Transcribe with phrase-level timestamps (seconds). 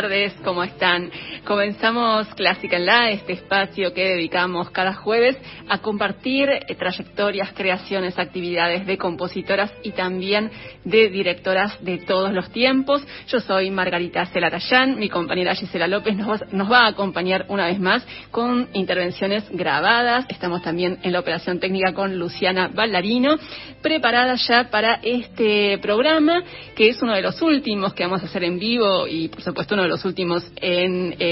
[0.00, 1.10] Tardes, ¿cómo están?
[1.44, 5.36] Comenzamos Clásica en la, este espacio que dedicamos cada jueves
[5.68, 10.50] a compartir eh, trayectorias, creaciones, actividades de compositoras y también
[10.84, 13.02] de directoras de todos los tiempos.
[13.28, 17.80] Yo soy Margarita Celarayán, mi compañera Gisela López nos, nos va a acompañar una vez
[17.80, 20.26] más con intervenciones grabadas.
[20.28, 23.36] Estamos también en la operación técnica con Luciana Ballarino,
[23.82, 26.42] preparada ya para este programa,
[26.76, 29.74] que es uno de los últimos que vamos a hacer en vivo y por supuesto
[29.74, 31.29] uno de los últimos en, eh,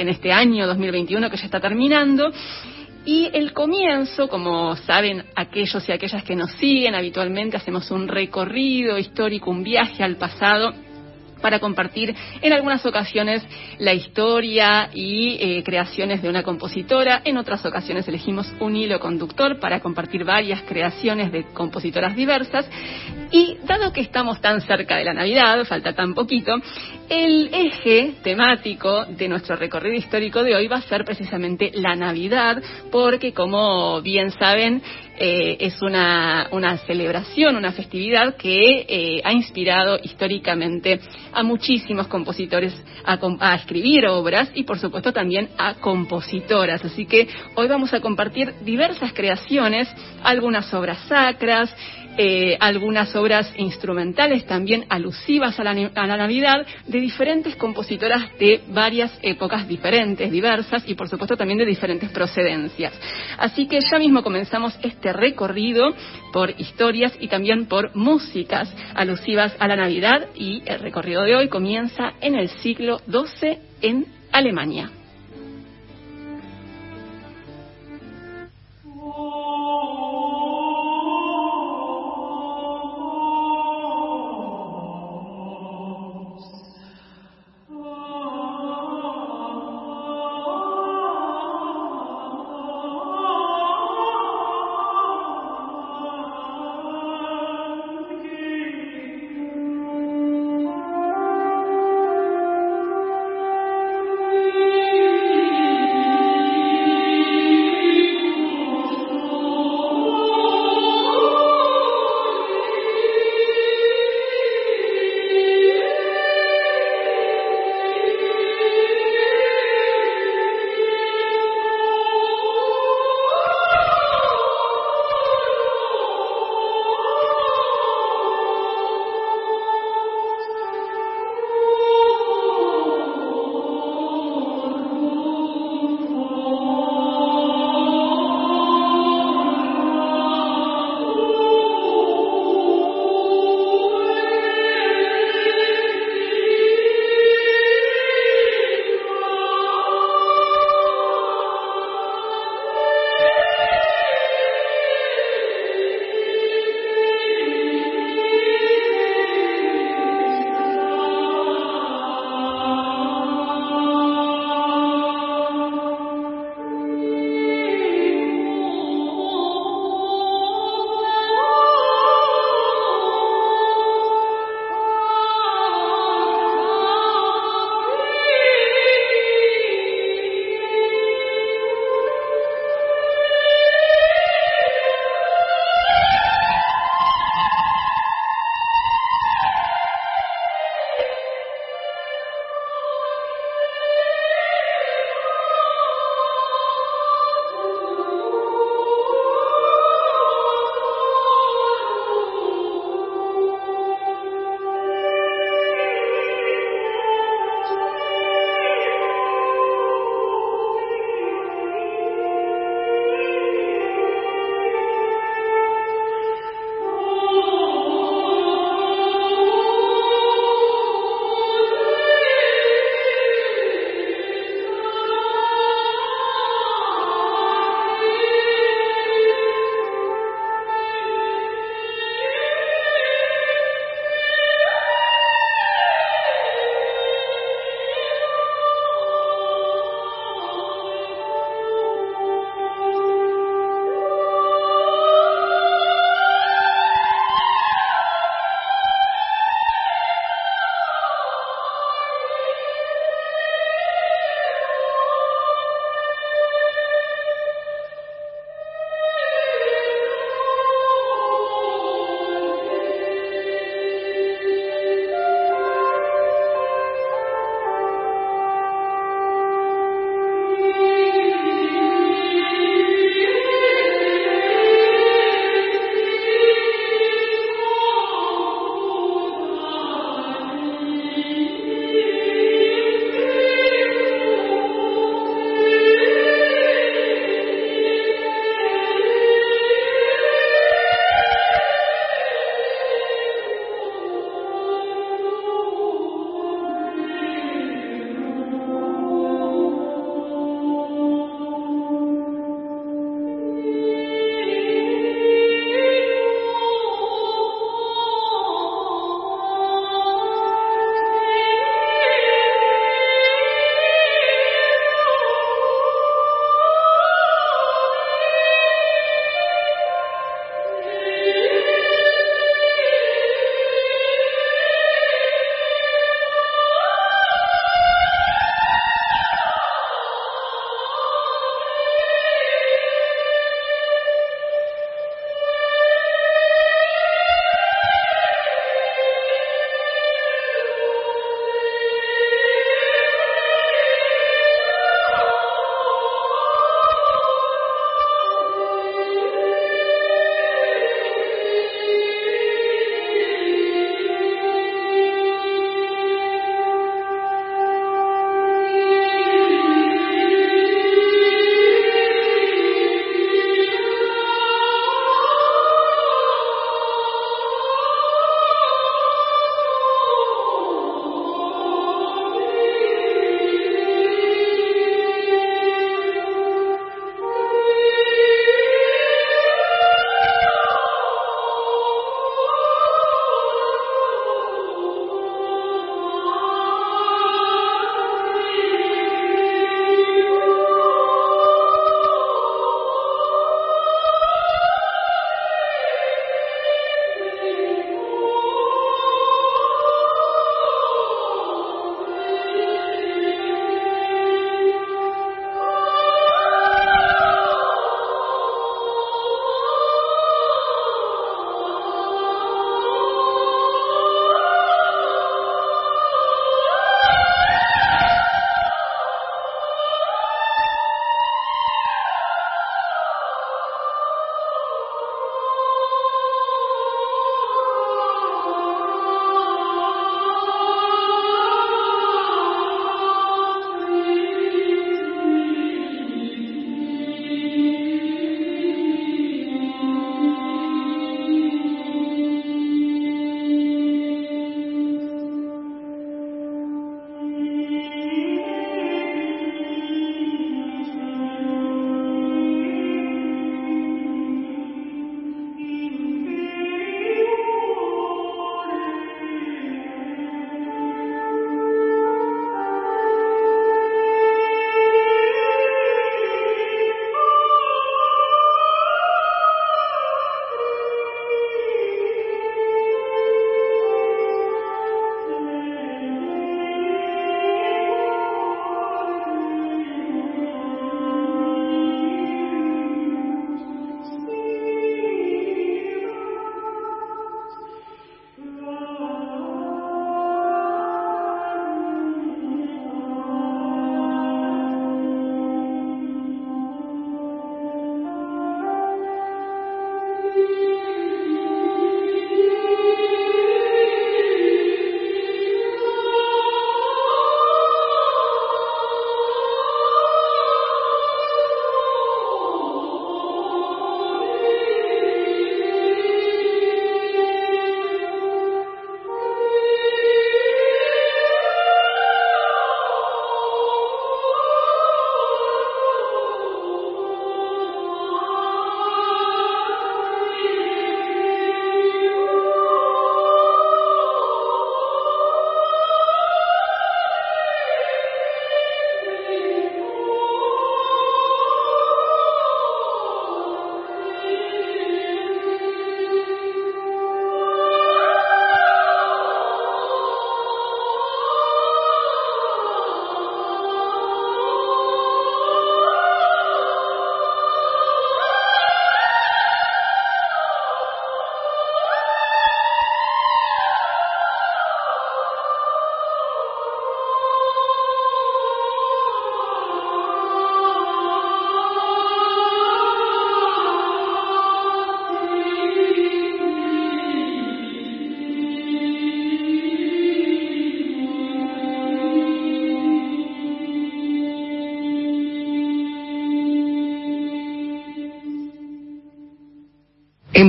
[0.00, 2.32] en este año 2021 que ya está terminando.
[3.06, 8.98] Y el comienzo, como saben aquellos y aquellas que nos siguen habitualmente, hacemos un recorrido
[8.98, 10.72] histórico, un viaje al pasado
[11.44, 13.46] para compartir en algunas ocasiones
[13.78, 17.20] la historia y eh, creaciones de una compositora.
[17.22, 22.66] En otras ocasiones elegimos un hilo conductor para compartir varias creaciones de compositoras diversas.
[23.30, 26.54] Y dado que estamos tan cerca de la Navidad, falta tan poquito,
[27.10, 32.62] el eje temático de nuestro recorrido histórico de hoy va a ser precisamente la Navidad,
[32.90, 34.80] porque como bien saben,
[35.16, 41.00] eh, es una, una, celebración, una festividad que eh, ha inspirado históricamente
[41.32, 46.84] a muchísimos compositores a, a, escribir obras y por supuesto también a compositoras.
[46.84, 49.88] Así que hoy vamos a compartir diversas creaciones,
[50.22, 51.74] algunas obras sacras,
[52.16, 58.62] eh, algunas obras instrumentales también alusivas a la, a la, Navidad de diferentes compositoras de
[58.68, 62.92] varias épocas diferentes, diversas y por supuesto también de diferentes procedencias.
[63.38, 65.94] Así que ya mismo comenzamos este recorrido
[66.32, 71.48] por historias y también por músicas alusivas a la Navidad y el recorrido de hoy
[71.48, 74.90] comienza en el siglo XII en Alemania.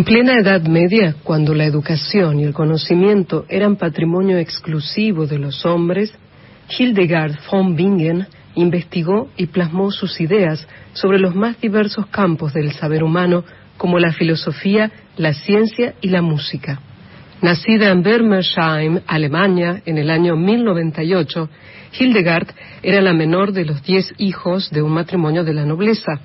[0.06, 6.14] Plena Edad Media, cuando la educación y el conocimiento eran patrimonio exclusivo de los hombres,
[6.78, 13.04] Hildegard von Bingen investigó y plasmó sus ideas sobre los más diversos campos del saber
[13.04, 13.46] humano,
[13.78, 16.80] como la filosofía, la ciencia y la música.
[17.42, 21.50] Nacida en Bermersheim, Alemania, en el año 1098,
[22.00, 22.48] Hildegard
[22.84, 26.22] era la menor de los diez hijos de un matrimonio de la nobleza.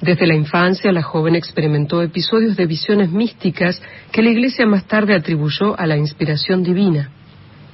[0.00, 5.14] Desde la infancia, la joven experimentó episodios de visiones místicas que la Iglesia más tarde
[5.14, 7.10] atribuyó a la inspiración divina.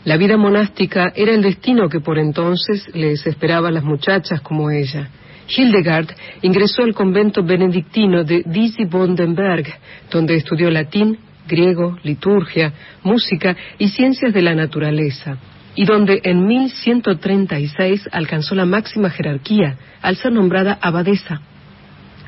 [0.05, 4.71] La vida monástica era el destino que por entonces les esperaba a las muchachas como
[4.71, 5.09] ella.
[5.49, 6.09] Hildegard
[6.43, 9.67] ingresó al convento benedictino de Disi-Bondenberg,
[10.11, 12.73] donde estudió latín, griego, liturgia,
[13.05, 15.39] música y ciencias de la naturaleza,
[15.77, 21.41] y donde en 1136 alcanzó la máxima jerarquía al ser nombrada abadesa.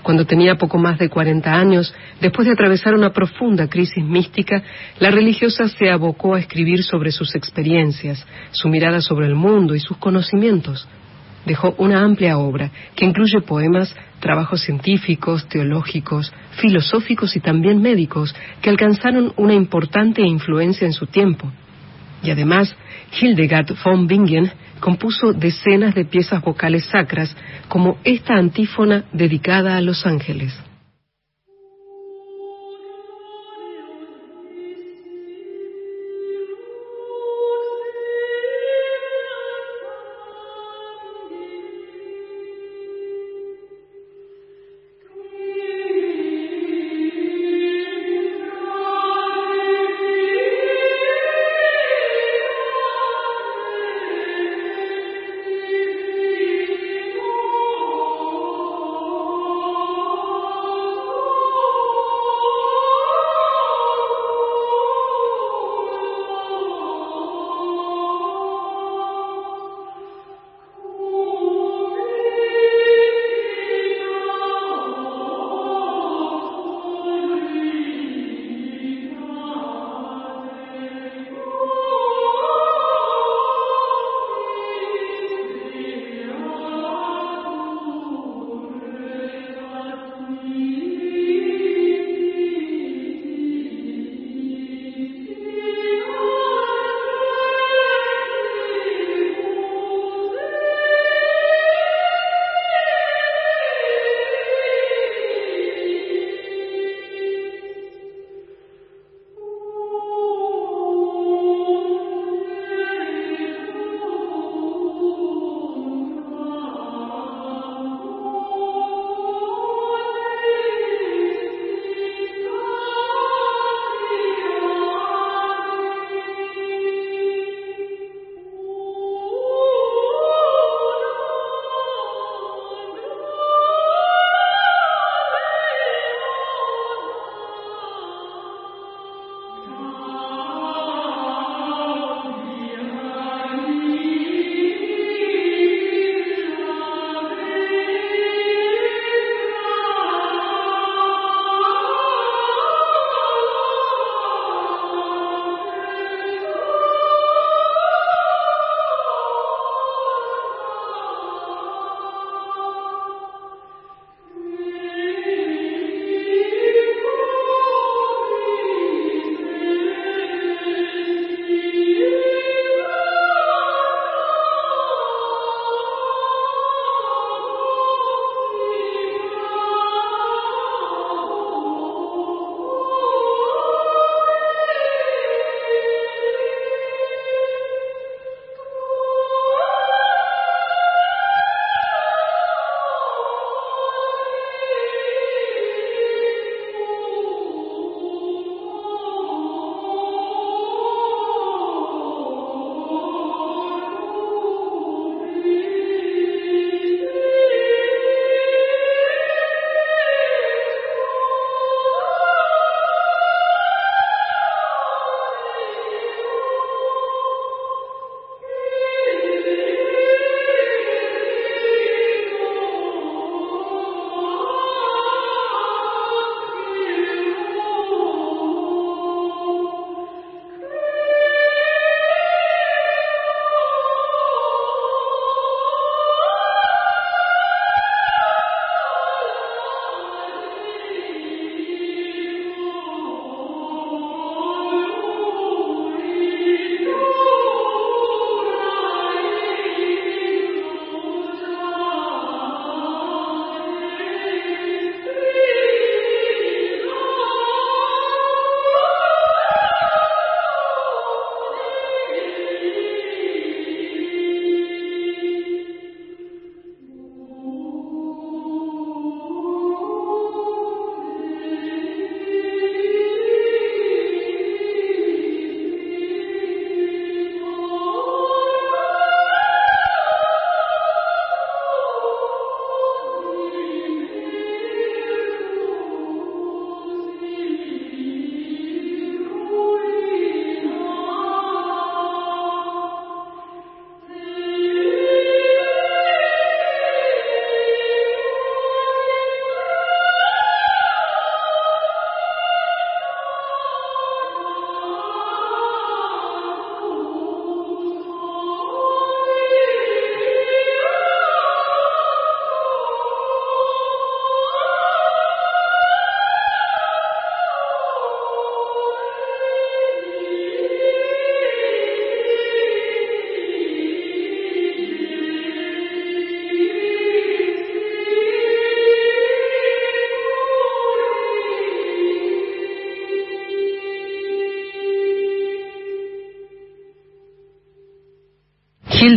[0.08, 4.62] Cuando tenía poco más de 40 años, después de atravesar una profunda crisis mística,
[5.00, 9.80] la religiosa se abocó a escribir sobre sus experiencias, su mirada sobre el mundo y
[9.80, 10.88] sus conocimientos.
[11.44, 18.70] Dejó una amplia obra que incluye poemas, trabajos científicos, teológicos, filosóficos y también médicos que
[18.70, 21.52] alcanzaron una importante influencia en su tiempo.
[22.22, 22.74] Y además,
[23.20, 27.36] Hildegard von Bingen compuso decenas de piezas vocales sacras,
[27.68, 30.54] como esta antífona dedicada a los ángeles.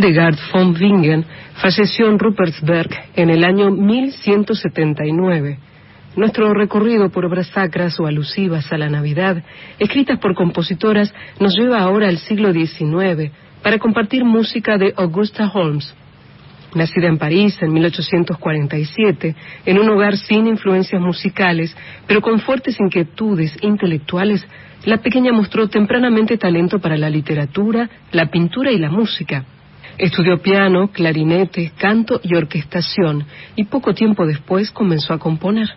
[0.02, 5.58] Hildegard von Bingen falleció en Ruppertsberg en el año 1179.
[6.16, 9.44] Nuestro recorrido por obras sacras o alusivas a la Navidad,
[9.78, 13.30] escritas por compositoras, nos lleva ahora al siglo XIX
[13.62, 15.94] para compartir música de Augusta Holmes.
[16.74, 19.36] Nacida en París en 1847,
[19.66, 21.76] en un hogar sin influencias musicales,
[22.08, 24.44] pero con fuertes inquietudes intelectuales,
[24.84, 29.44] la pequeña mostró tempranamente talento para la literatura, la pintura y la música.
[29.98, 33.26] Estudió piano, clarinete, canto y orquestación
[33.56, 35.68] y poco tiempo después comenzó a componer.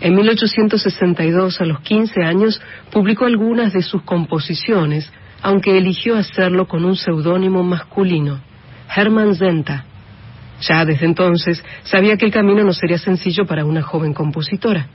[0.00, 2.60] En 1862, a los 15 años,
[2.92, 5.10] publicó algunas de sus composiciones,
[5.42, 8.40] aunque eligió hacerlo con un seudónimo masculino,
[8.94, 9.84] Hermann Zenta.
[10.60, 14.88] Ya desde entonces sabía que el camino no sería sencillo para una joven compositora.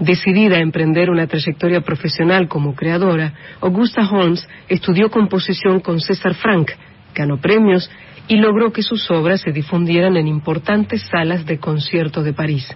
[0.00, 6.72] Decidida a emprender una trayectoria profesional como creadora, Augusta Holmes estudió composición con César Frank,
[7.16, 7.90] ganó premios
[8.28, 12.68] y logró que sus obras se difundieran en importantes salas de concierto de París.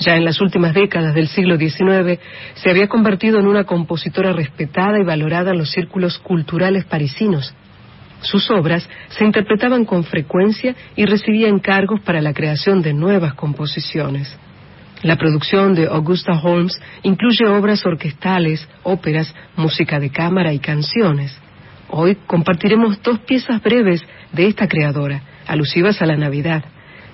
[0.00, 2.18] Ya en las últimas décadas del siglo XIX
[2.54, 7.54] se había convertido en una compositora respetada y valorada en los círculos culturales parisinos.
[8.22, 14.38] Sus obras se interpretaban con frecuencia y recibía encargos para la creación de nuevas composiciones.
[15.02, 21.38] La producción de Augusta Holmes incluye obras orquestales, óperas, música de cámara y canciones.
[21.90, 26.64] Hoy compartiremos dos piezas breves de esta creadora, alusivas a la Navidad.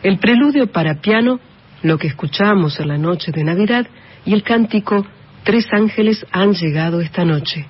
[0.03, 1.41] El preludio para piano,
[1.83, 3.87] lo que escuchamos en la noche de Navidad,
[4.25, 5.07] y el cántico
[5.47, 7.69] Tres ángeles han llegado esta noche.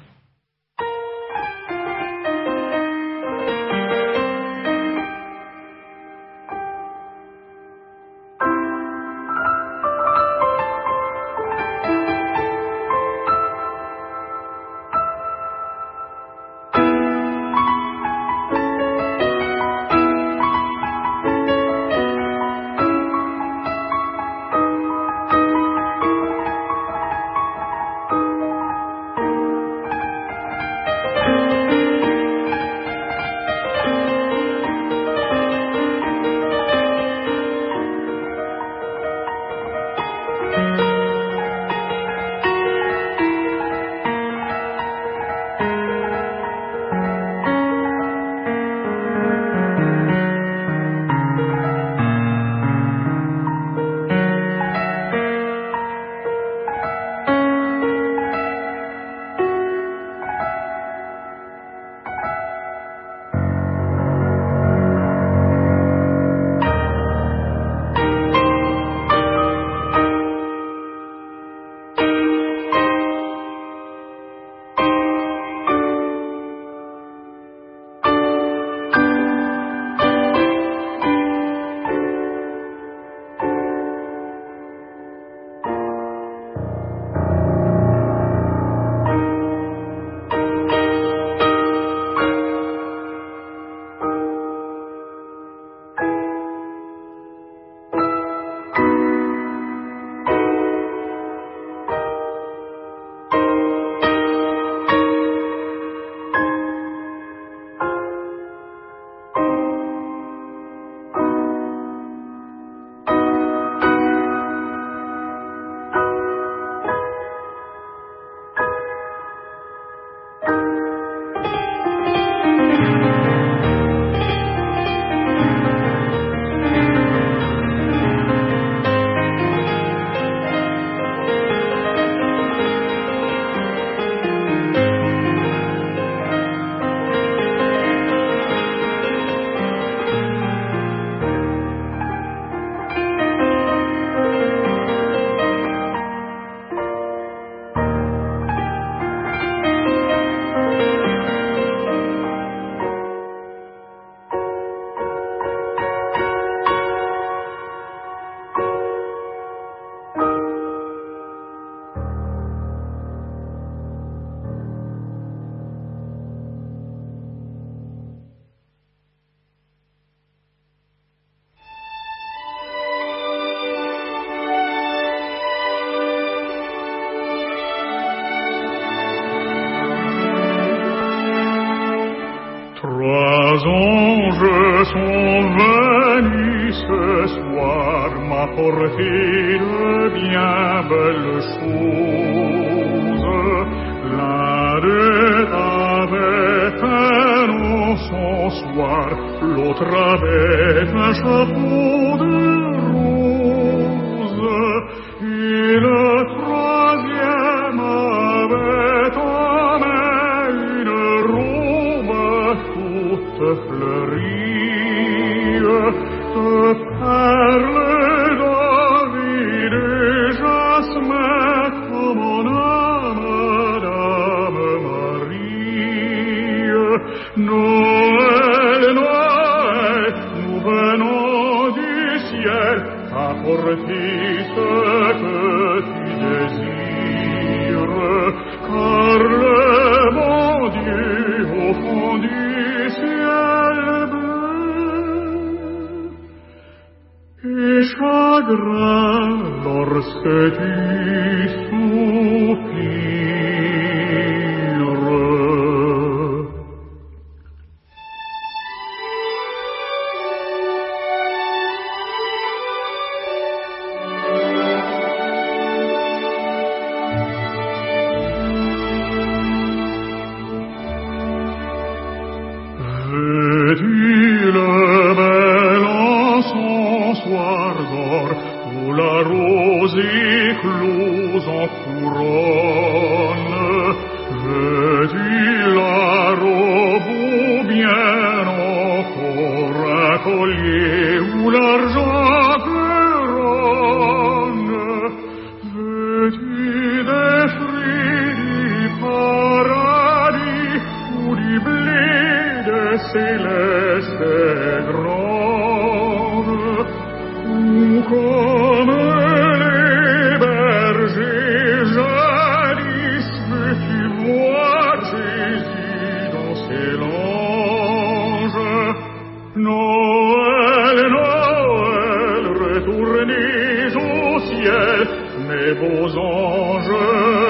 [325.38, 327.45] mes beaux anges.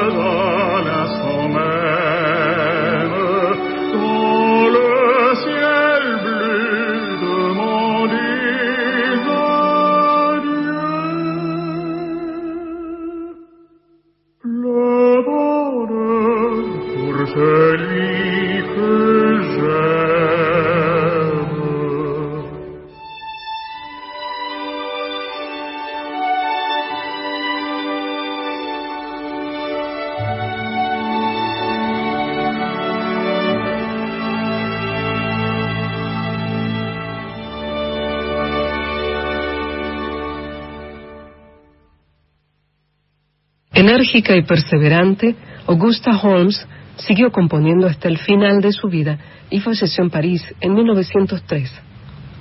[44.16, 49.18] Enérgica y perseverante, Augusta Holmes siguió componiendo hasta el final de su vida
[49.50, 51.70] y falleció en París en 1903.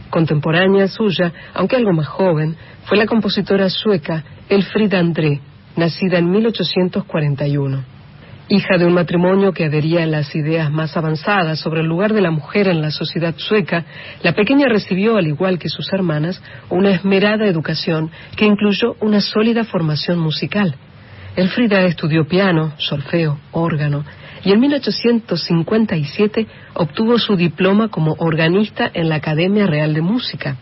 [0.10, 5.42] Contemporánea suya, aunque algo más joven, fue la compositora sueca Elfrida André,
[5.76, 7.84] nacida en 1841.
[8.48, 12.22] Hija de un matrimonio que adhería a las ideas más avanzadas sobre el lugar de
[12.22, 13.84] la mujer en la sociedad sueca,
[14.24, 19.66] la pequeña recibió, al igual que sus hermanas, una esmerada educación que incluyó una sólida
[19.66, 20.78] formación musical.
[21.36, 24.06] Elfrida estudió piano, solfeo, órgano
[24.44, 30.56] y en 1857 obtuvo su diploma como organista en la Academia Real de Música.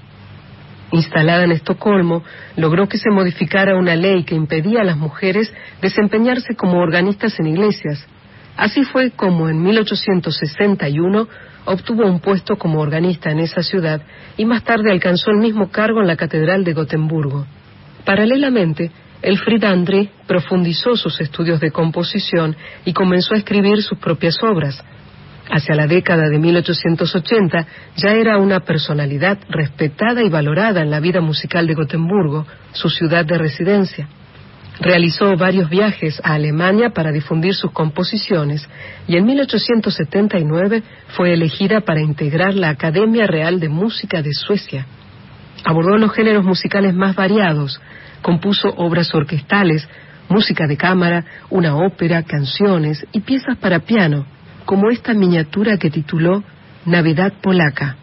[0.92, 2.24] Instalada en Estocolmo,
[2.56, 7.48] logró que se modificara una ley que impedía a las mujeres desempeñarse como organistas en
[7.48, 8.08] iglesias.
[8.56, 11.28] Así fue como en 1861
[11.66, 14.02] obtuvo un puesto como organista en esa ciudad
[14.38, 17.46] y más tarde alcanzó el mismo cargo en la Catedral de Gotemburgo.
[18.06, 18.92] Paralelamente,
[19.24, 24.84] Elfrida André profundizó sus estudios de composición y comenzó a escribir sus propias obras.
[25.50, 31.22] Hacia la década de 1880 ya era una personalidad respetada y valorada en la vida
[31.22, 34.08] musical de Gotemburgo, su ciudad de residencia.
[34.80, 38.68] Realizó varios viajes a Alemania para difundir sus composiciones
[39.08, 40.84] y en 1879
[41.16, 44.86] fue elegida para integrar la Academia Real de Música de Suecia.
[45.64, 47.80] Abordó los géneros musicales más variados,
[48.24, 49.88] compuso obras orquestales,
[50.30, 54.26] música de cámara, una ópera, canciones y piezas para piano,
[54.66, 56.44] como esta miniatura que tituló
[56.86, 57.98] Navidad Polaca.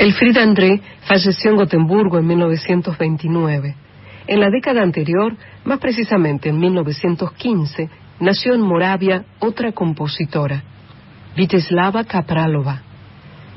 [0.00, 3.74] Wilfried André falleció en Gotemburgo en 1929.
[4.28, 10.64] En la década anterior, más precisamente en 1915, nació en Moravia otra compositora,
[11.36, 12.80] Viteslava Kapralova.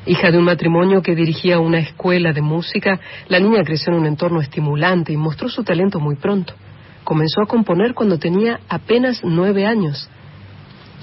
[0.06, 4.06] Hija de un matrimonio que dirigía una escuela de música, la niña creció en un
[4.06, 6.56] entorno estimulante y mostró su talento muy pronto.
[7.06, 10.10] Comenzó a componer cuando tenía apenas nueve años.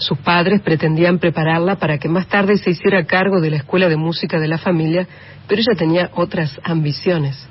[0.01, 3.99] Sus padres pretendían prepararla para que más tarde se hiciera cargo de la escuela de
[3.99, 5.07] música de la familia,
[5.47, 7.47] pero ella tenía otras ambiciones.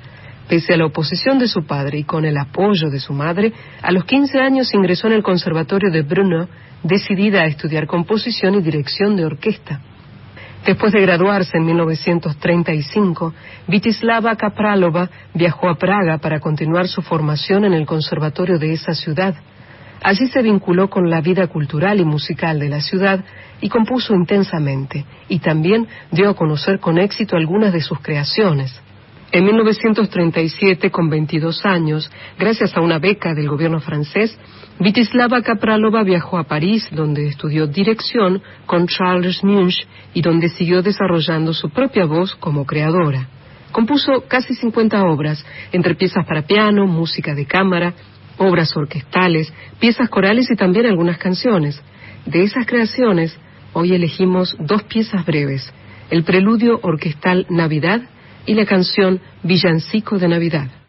[0.48, 3.92] Pese a la oposición de su padre y con el apoyo de su madre, a
[3.92, 6.48] los 15 años ingresó en el Conservatorio de Brno,
[6.82, 9.80] decidida a estudiar composición y dirección de orquesta.
[10.66, 13.32] Después de graduarse en 1935,
[13.68, 19.36] Vitislava Kapralova viajó a Praga para continuar su formación en el conservatorio de esa ciudad.
[20.02, 23.22] Allí se vinculó con la vida cultural y musical de la ciudad
[23.60, 28.80] y compuso intensamente, y también dio a conocer con éxito algunas de sus creaciones.
[29.32, 34.36] En 1937, con 22 años, gracias a una beca del gobierno francés,
[34.80, 41.52] Vitislava Kapralova viajó a París, donde estudió dirección con Charles Munch y donde siguió desarrollando
[41.52, 43.28] su propia voz como creadora.
[43.72, 47.94] Compuso casi 50 obras, entre piezas para piano, música de cámara,
[48.40, 51.80] obras orquestales, piezas corales y también algunas canciones.
[52.24, 53.36] De esas creaciones,
[53.74, 55.70] hoy elegimos dos piezas breves,
[56.08, 58.00] el preludio orquestal Navidad
[58.46, 60.79] y la canción Villancico de Navidad.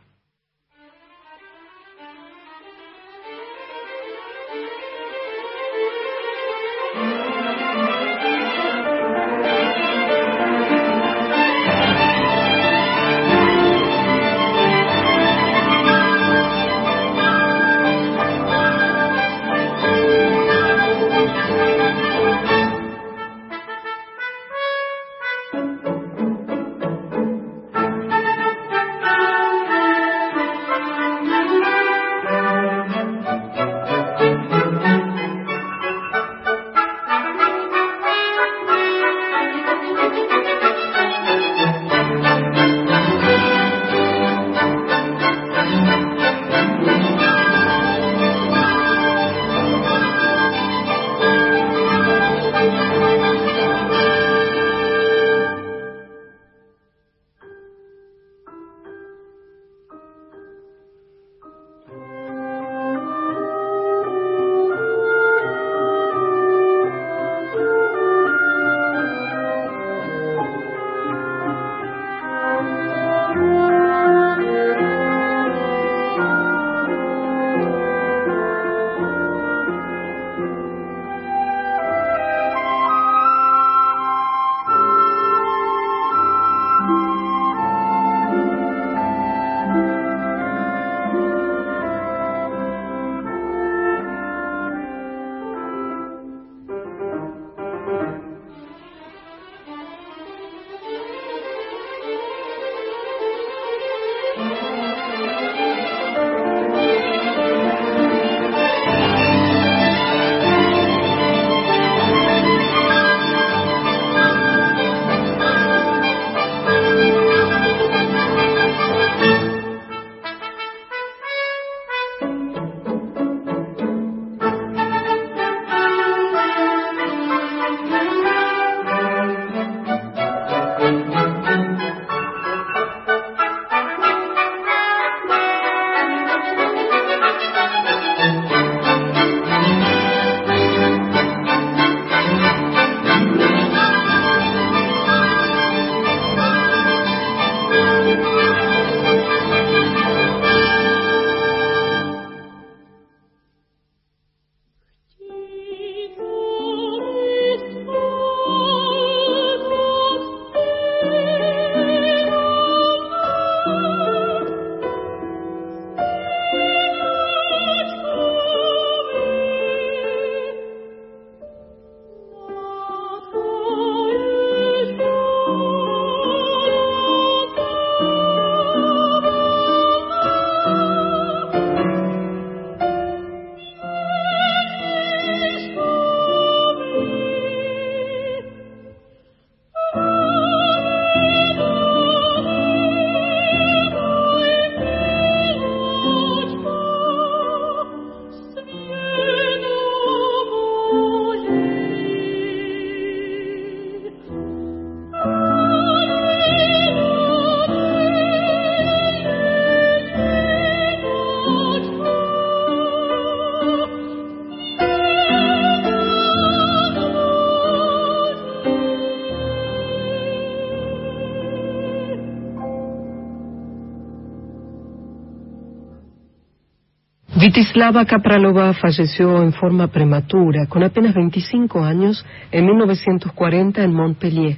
[227.54, 234.56] Vitislava Kapralova falleció en forma prematura, con apenas 25 años, en 1940 en Montpellier.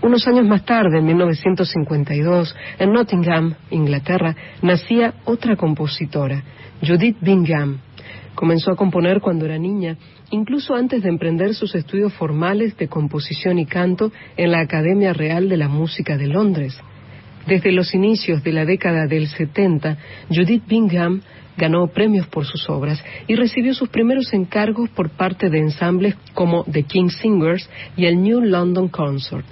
[0.00, 6.42] Unos años más tarde, en 1952, en Nottingham, Inglaterra, nacía otra compositora,
[6.80, 7.80] Judith Bingham.
[8.34, 9.98] Comenzó a componer cuando era niña,
[10.30, 15.50] incluso antes de emprender sus estudios formales de composición y canto en la Academia Real
[15.50, 16.80] de la Música de Londres.
[17.46, 19.96] Desde los inicios de la década del 70,
[20.28, 21.22] Judith Bingham
[21.56, 26.64] ganó premios por sus obras y recibió sus primeros encargos por parte de ensambles como
[26.64, 29.46] The King Singers y el New London Consort.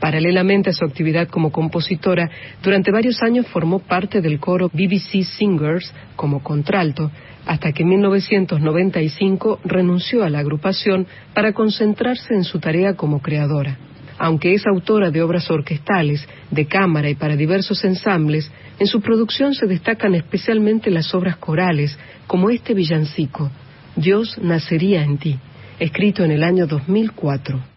[0.00, 2.30] Paralelamente a su actividad como compositora,
[2.62, 7.10] durante varios años formó parte del coro BBC Singers como contralto,
[7.46, 13.78] hasta que en 1995 renunció a la agrupación para concentrarse en su tarea como creadora.
[14.18, 19.54] Aunque es autora de obras orquestales, de cámara y para diversos ensambles, en su producción
[19.54, 23.50] se destacan especialmente las obras corales, como este villancico,
[23.96, 25.38] Dios nacería en ti,
[25.78, 27.73] escrito en el año 2004.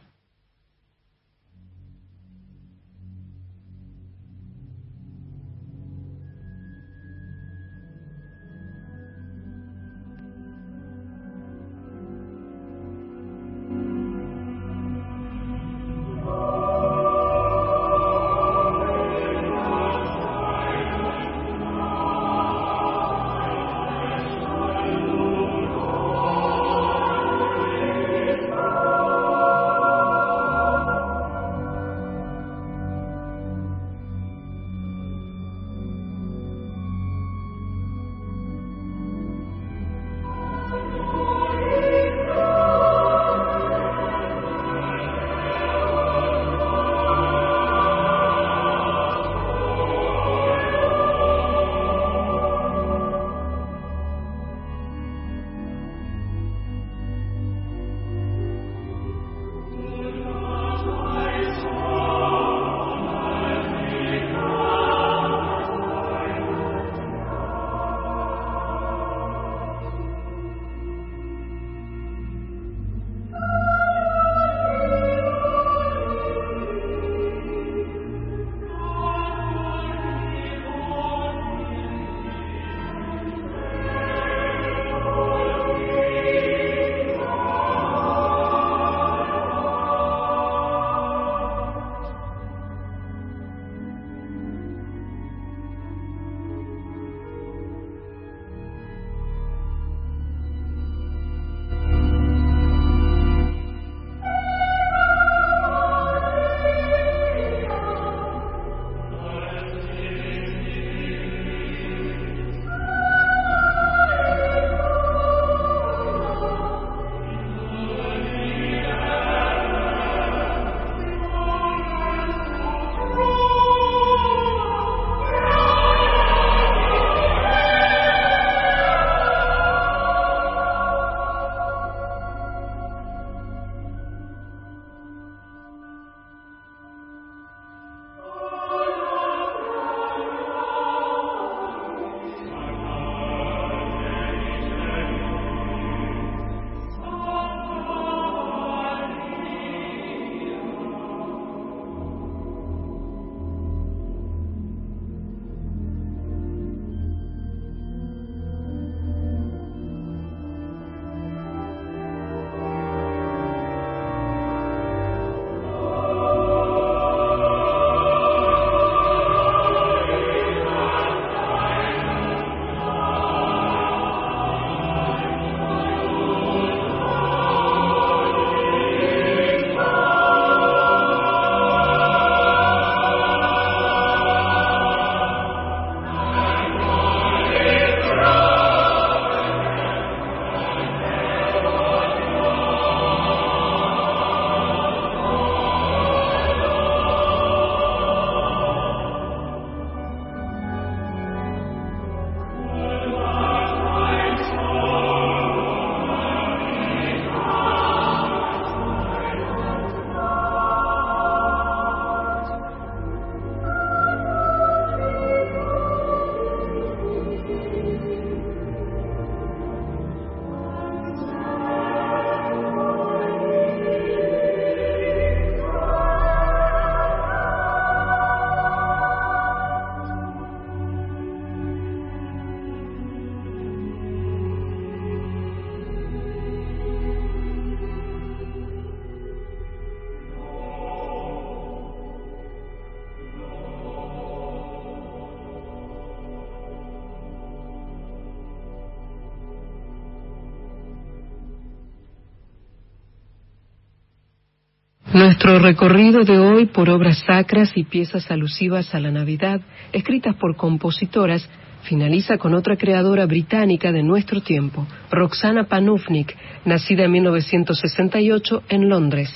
[255.18, 259.62] Nuestro recorrido de hoy por obras sacras y piezas alusivas a la Navidad,
[259.92, 261.50] escritas por compositoras,
[261.82, 269.34] finaliza con otra creadora británica de nuestro tiempo, Roxana Panufnik, nacida en 1968 en Londres.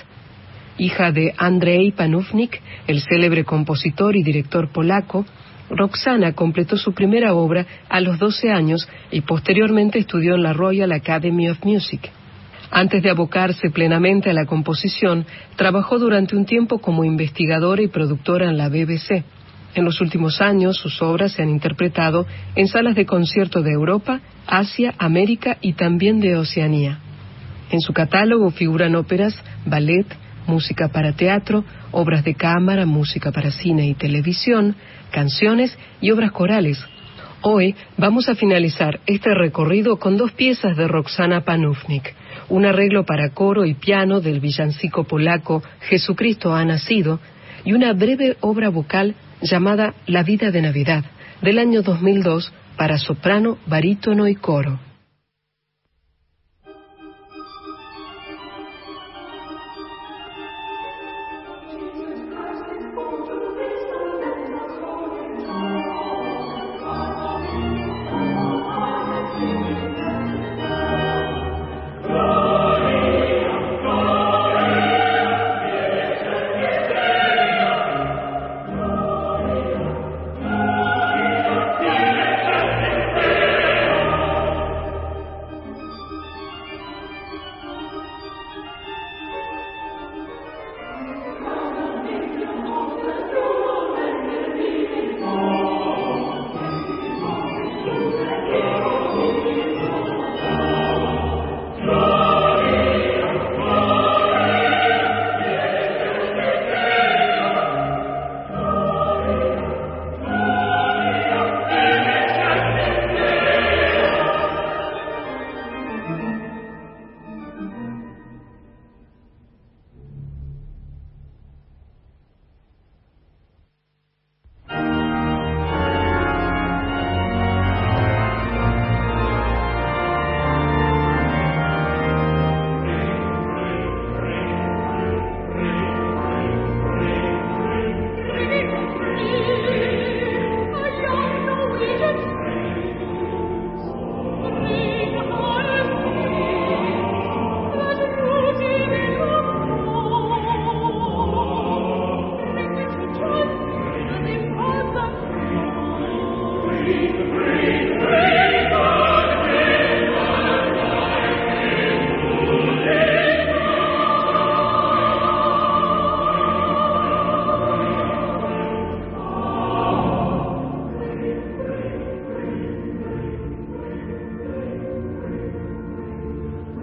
[0.78, 5.26] Hija de Andrzej Panufnik, el célebre compositor y director polaco,
[5.72, 10.92] Roxana completó su primera obra a los 12 años y posteriormente estudió en la Royal
[10.92, 12.12] Academy of Music.
[12.72, 15.26] Antes de abocarse plenamente a la composición,
[15.58, 19.26] trabajó durante un tiempo como investigadora y productora en la BBC.
[19.76, 24.22] En los últimos años, sus obras se han interpretado en salas de concierto de Europa,
[24.48, 27.00] Asia, América y también de Oceanía.
[27.72, 30.08] En su catálogo figuran óperas, ballet,
[30.48, 34.78] música para teatro, obras de cámara, música para cine y televisión,
[35.12, 36.82] canciones y obras corales.
[37.42, 42.16] Hoy vamos a finalizar este recorrido con dos piezas de Roxana Panufnik
[42.52, 47.20] un arreglo para coro y piano del villancico polaco Jesucristo ha nacido
[47.64, 51.06] y una breve obra vocal llamada La vida de Navidad
[51.41, 54.80] del año 2002 para soprano, barítono y coro.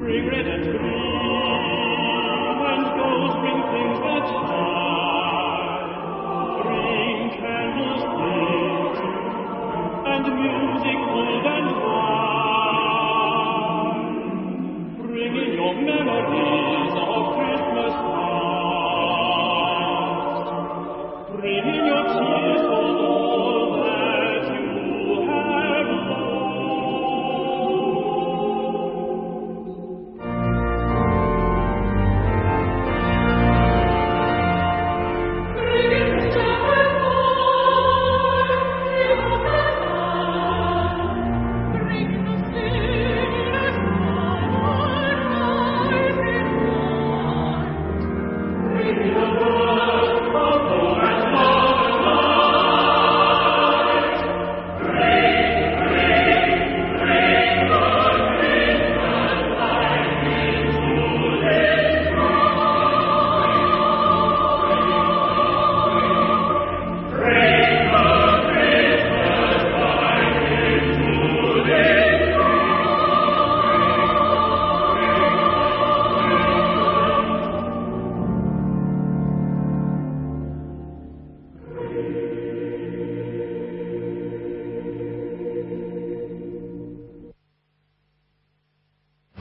[0.08, 0.80] Regret and grief,
[2.64, 4.87] and go bring things that harm.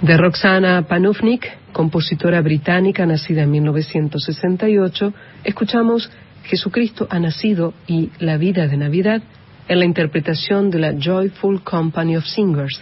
[0.08, 6.10] De Roxana Panufnik, compositora británica nacida en 1968, escuchamos
[6.46, 9.22] Jesucristo ha nacido y La vida de Navidad
[9.68, 12.82] en la interpretación de la Joyful Company of Singers.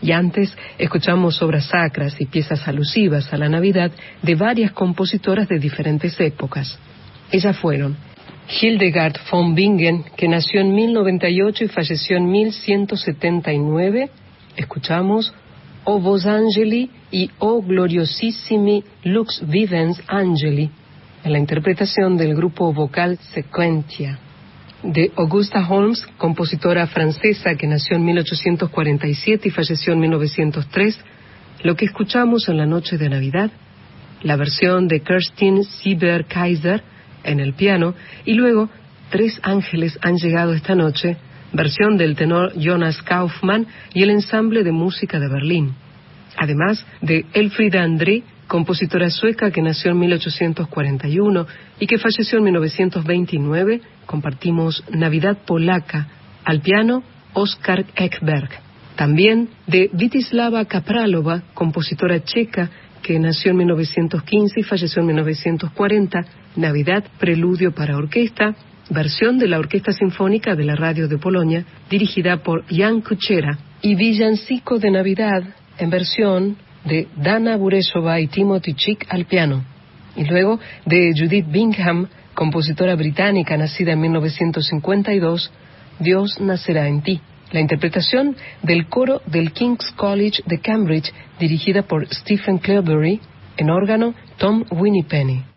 [0.00, 3.90] Y antes escuchamos obras sacras y piezas alusivas a la Navidad
[4.22, 6.78] de varias compositoras de diferentes épocas.
[7.30, 7.98] Ellas fueron
[8.48, 14.08] Hildegard von Bingen, que nació en 1098 y falleció en 1179.
[14.56, 15.34] Escuchamos
[15.84, 20.70] O Vos Angeli y O Gloriosissimi Lux Vivens Angeli,
[21.24, 24.18] en la interpretación del grupo vocal Sequentia
[24.82, 30.98] de Augusta Holmes, compositora francesa que nació en 1847 y falleció en 1903,
[31.62, 33.50] lo que escuchamos en la noche de Navidad,
[34.22, 36.82] la versión de Kerstin Sieber Kaiser
[37.22, 38.68] en el piano y luego
[39.12, 41.18] Tres ángeles han llegado esta noche,
[41.52, 45.74] versión del tenor Jonas Kaufmann y el ensamble de música de Berlín.
[46.36, 51.46] Además de Elfrida André, compositora sueca que nació en 1841
[51.78, 56.08] y que falleció en 1929, compartimos Navidad Polaca,
[56.44, 57.02] al piano
[57.34, 58.50] Oskar Ekberg.
[58.96, 62.70] También de Vitislava Kapralova, compositora checa
[63.02, 66.24] que nació en 1915 y falleció en 1940,
[66.56, 68.54] Navidad Preludio para Orquesta,
[68.92, 73.94] versión de la Orquesta Sinfónica de la Radio de Polonia, dirigida por Jan Kuchera, y
[73.94, 75.42] Villancico de Navidad,
[75.78, 79.64] en versión de Dana Bureshova y Timothy Chick al piano.
[80.16, 85.50] Y luego de Judith Bingham, compositora británica nacida en 1952,
[85.98, 87.20] Dios nacerá en ti.
[87.50, 93.20] La interpretación del coro del King's College de Cambridge, dirigida por Stephen Cleobury,
[93.56, 95.51] en órgano Tom Winniepenny.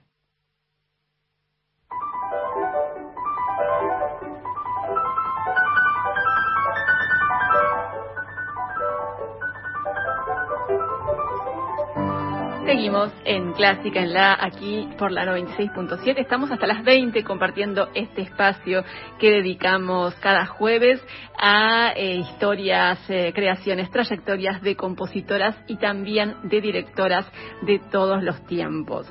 [12.66, 16.16] Seguimos en Clásica en la, aquí por la 96.7.
[16.18, 18.84] Estamos hasta las 20 compartiendo este espacio
[19.20, 21.00] que dedicamos cada jueves
[21.38, 27.28] a eh, historias, eh, creaciones, trayectorias de compositoras y también de directoras
[27.68, 29.08] de todos los tiempos.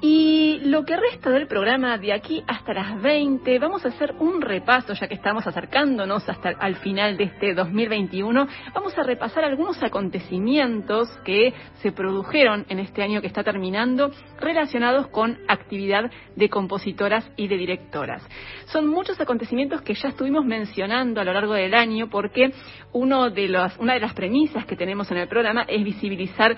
[0.00, 4.40] Y lo que resta del programa de aquí hasta las 20, vamos a hacer un
[4.42, 9.82] repaso, ya que estamos acercándonos hasta al final de este 2021, vamos a repasar algunos
[9.82, 17.30] acontecimientos que se produjeron en este año que está terminando relacionados con actividad de compositoras
[17.36, 18.26] y de directoras.
[18.66, 22.52] Son muchos acontecimientos que ya estuvimos mencionando a lo largo del año porque
[22.92, 26.56] uno de los, una de las premisas que tenemos en el programa es visibilizar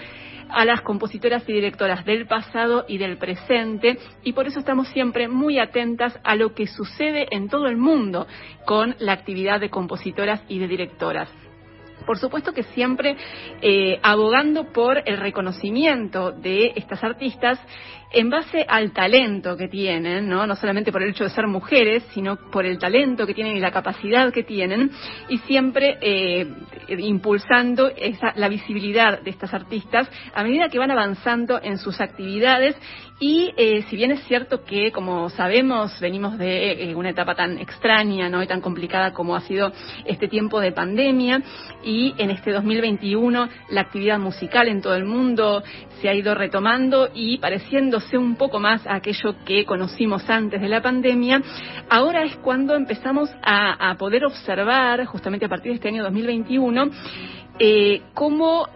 [0.51, 5.29] a las compositoras y directoras del pasado y del presente y por eso estamos siempre
[5.29, 8.27] muy atentas a lo que sucede en todo el mundo
[8.65, 11.31] con la actividad de compositoras y de directoras.
[12.07, 13.17] Por supuesto que siempre
[13.61, 17.59] eh, abogando por el reconocimiento de estas artistas
[18.17, 20.47] en base al talento que tienen, ¿no?
[20.47, 23.61] no solamente por el hecho de ser mujeres, sino por el talento que tienen y
[23.61, 24.91] la capacidad que tienen,
[25.29, 26.47] y siempre eh,
[26.89, 32.75] impulsando esa, la visibilidad de estas artistas a medida que van avanzando en sus actividades.
[33.19, 37.59] Y eh, si bien es cierto que, como sabemos, venimos de eh, una etapa tan
[37.59, 38.43] extraña ¿no?
[38.43, 39.73] y tan complicada como ha sido
[40.05, 41.43] este tiempo de pandemia,
[41.83, 45.63] y en este 2021 la actividad musical en todo el mundo
[46.01, 50.69] se ha ido retomando y pareciendo un poco más a aquello que conocimos antes de
[50.69, 51.43] la pandemia,
[51.89, 56.91] ahora es cuando empezamos a, poder observar, justamente a partir de este año 2021,
[57.59, 58.69] eh, cómo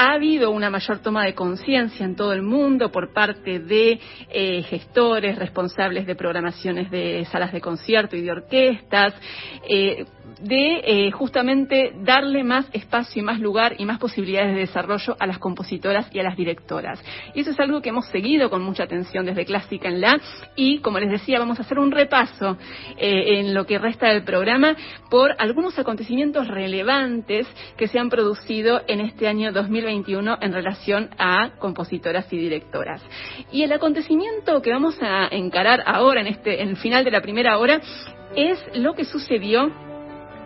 [0.00, 4.62] ha habido una mayor toma de conciencia en todo el mundo por parte de eh,
[4.62, 9.12] gestores responsables de programaciones de salas de concierto y de orquestas,
[9.68, 10.06] eh,
[10.40, 15.26] de eh, justamente darle más espacio y más lugar y más posibilidades de desarrollo a
[15.26, 17.02] las compositoras y a las directoras.
[17.34, 20.20] Y eso es algo que hemos seguido con mucha atención desde Clásica en la
[20.56, 22.56] y, como les decía, vamos a hacer un repaso
[22.96, 24.74] en lo que resta del programa
[25.08, 30.00] por algunos acontecimientos relevantes que se han producido en este año 2020
[30.40, 33.02] en relación a compositoras y directoras.
[33.52, 37.20] Y el acontecimiento que vamos a encarar ahora en este en el final de la
[37.20, 37.80] primera hora
[38.34, 39.70] es lo que sucedió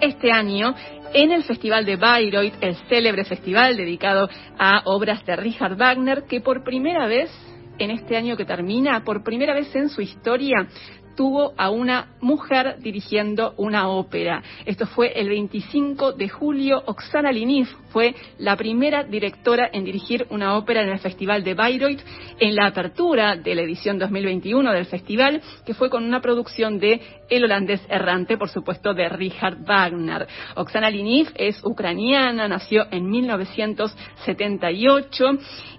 [0.01, 0.75] este año
[1.13, 4.29] en el Festival de Bayreuth, el célebre festival dedicado
[4.59, 7.31] a obras de Richard Wagner, que por primera vez
[7.79, 10.69] en este año que termina, por primera vez en su historia,
[11.17, 14.43] tuvo a una mujer dirigiendo una ópera.
[14.65, 16.83] Esto fue el 25 de julio.
[16.87, 22.01] Oksana Linif fue la primera directora en dirigir una ópera en el Festival de Bayreuth
[22.39, 27.01] en la apertura de la edición 2021 del festival, que fue con una producción de
[27.29, 30.27] El holandés errante, por supuesto, de Richard Wagner.
[30.57, 35.25] Oksana Liniv es ucraniana, nació en 1978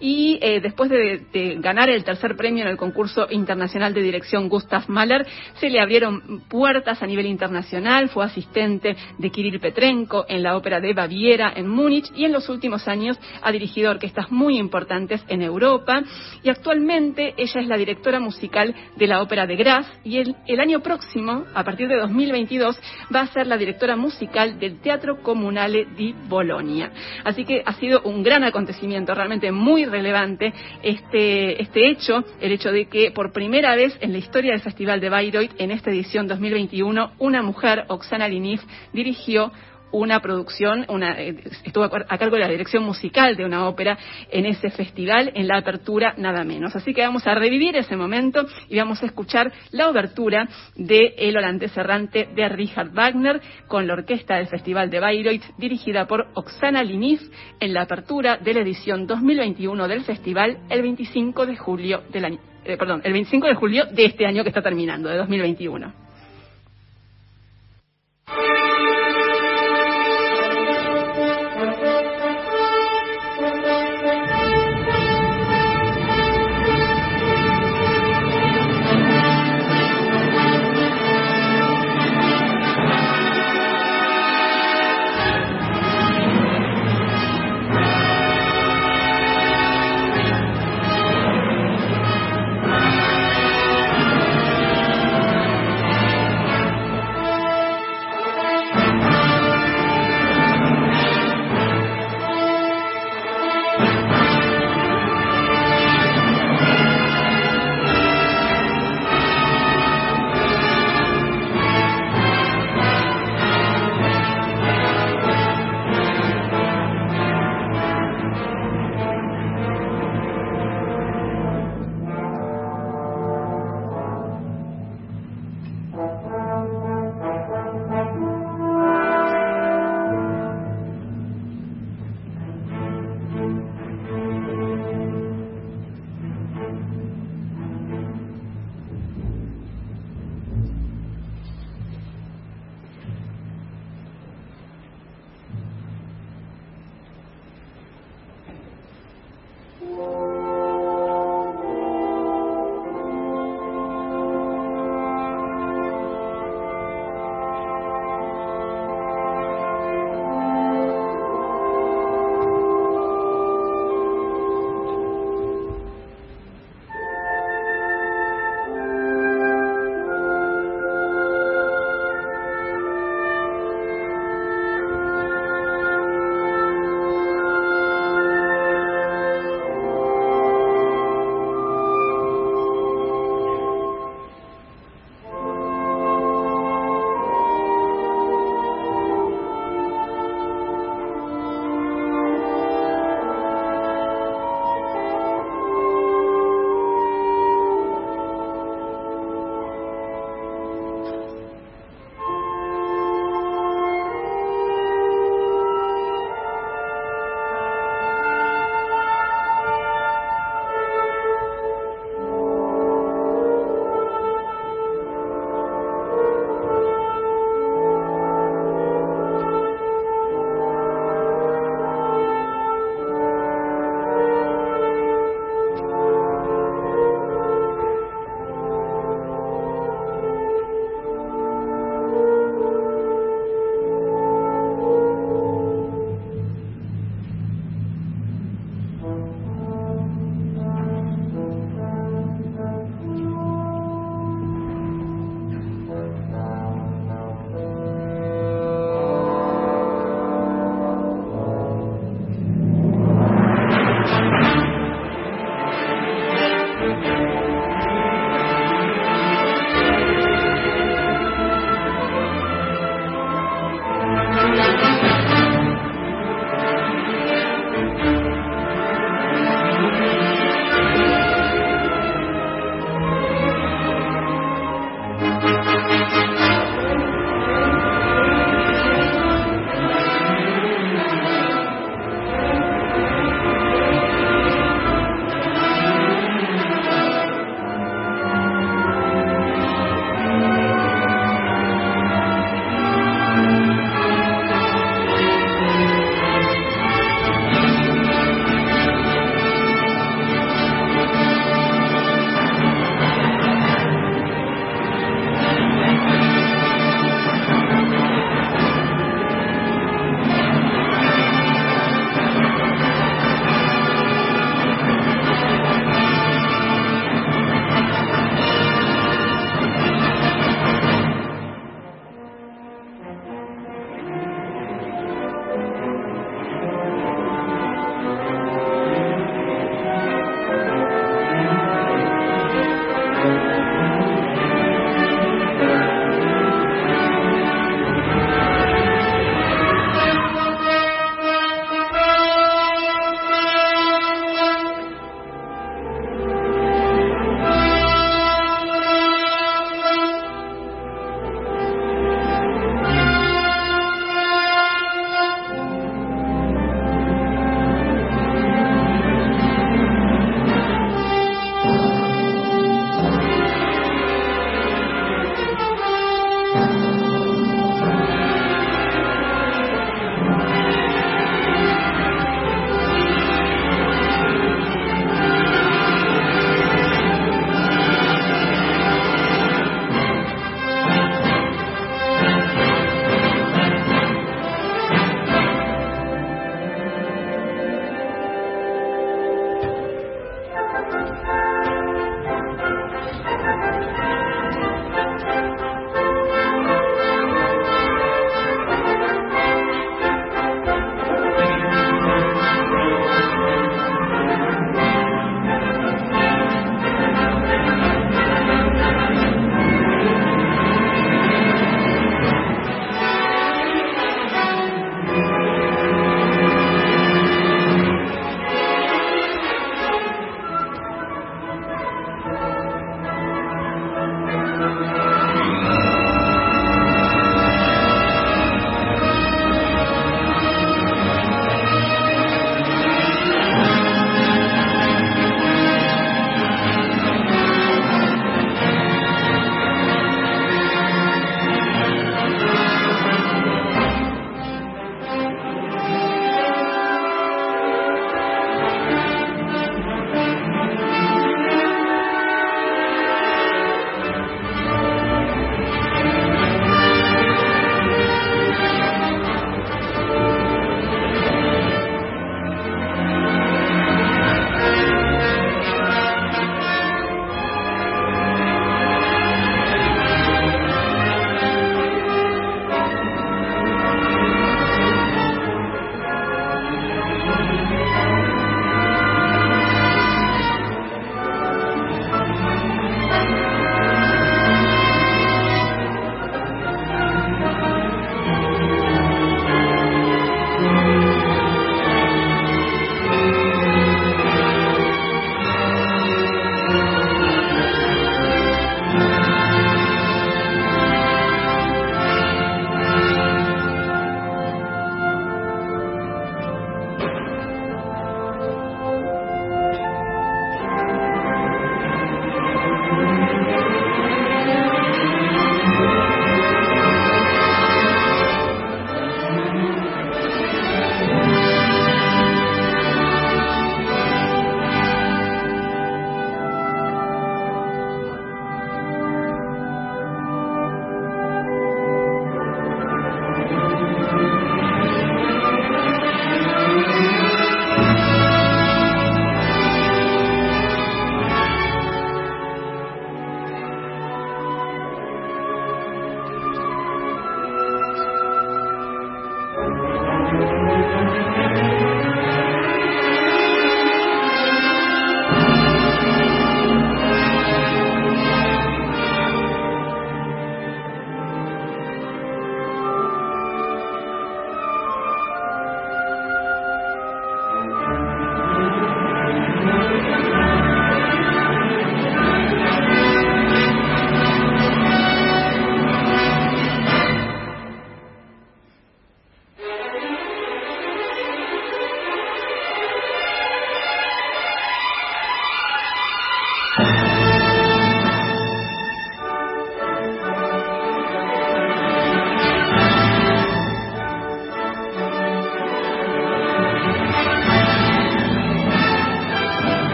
[0.00, 1.24] y eh, después de,
[1.60, 6.42] ganar el tercer premio en el concurso internacional de dirección Gustav Mahler, se le abrieron
[6.48, 11.68] puertas a nivel internacional, fue asistente de Kirill Petrenko en la ópera de Baviera en
[11.68, 16.02] Múnich y en los últimos años ha dirigido orquestas muy importantes en Europa
[16.42, 20.60] y actualmente ella es la directora musical de la ópera de Graz y el, el
[20.60, 22.78] año próximo, a partir de 2022,
[23.14, 26.90] va a ser la directora musical del Teatro Comunale di Bologna.
[27.24, 32.70] Así que ha sido un gran acontecimiento, realmente muy relevante este, este hecho, el hecho
[32.70, 36.26] de que por primera vez en la historia del Festival de Bayreuth, en esta edición
[36.28, 38.60] 2021, una mujer, Oksana Liniv,
[38.92, 39.52] dirigió
[39.94, 43.96] una producción, una, eh, estuvo a cargo de la dirección musical de una ópera
[44.30, 46.74] en ese festival, en la apertura nada menos.
[46.74, 51.36] Así que vamos a revivir ese momento y vamos a escuchar la obertura de El
[51.36, 56.82] holandés errante de Richard Wagner con la orquesta del Festival de Bayreuth dirigida por Oksana
[56.82, 57.20] Liniz
[57.60, 62.38] en la apertura de la edición 2021 del festival el 25 de julio del año,
[62.64, 66.04] eh, perdón, el 25 de julio de este año que está terminando, de 2021.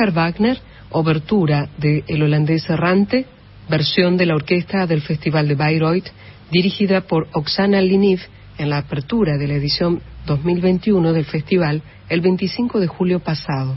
[0.00, 0.58] Richard Wagner,
[0.92, 3.26] obertura de El holandés errante,
[3.68, 6.06] versión de la orquesta del Festival de Bayreuth,
[6.50, 8.20] dirigida por Oksana Liniv
[8.56, 13.76] en la apertura de la edición 2021 del festival el 25 de julio pasado.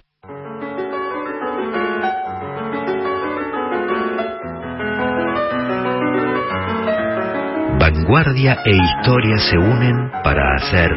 [7.80, 10.90] Vanguardia e historia se unen para hacer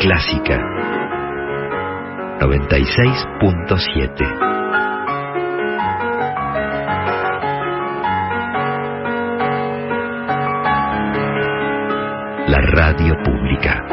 [0.00, 0.79] clásica
[2.40, 4.24] 96.7.
[12.48, 13.89] La radio pública.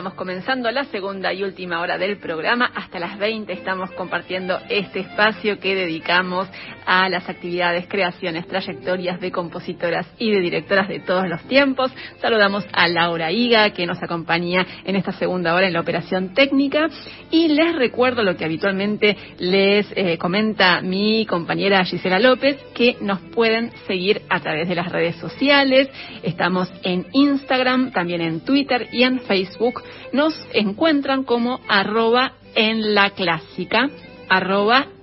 [0.00, 2.72] Estamos comenzando la segunda y última hora del programa.
[2.74, 6.48] Hasta las 20 estamos compartiendo este espacio que dedicamos
[6.90, 11.92] a las actividades, creaciones, trayectorias de compositoras y de directoras de todos los tiempos.
[12.20, 16.88] Saludamos a Laura Higa, que nos acompaña en esta segunda hora en la operación técnica.
[17.30, 23.20] Y les recuerdo lo que habitualmente les eh, comenta mi compañera Gisela López, que nos
[23.20, 25.88] pueden seguir a través de las redes sociales.
[26.24, 29.80] Estamos en Instagram, también en Twitter y en Facebook.
[30.12, 33.88] Nos encuentran como arroba en la clásica,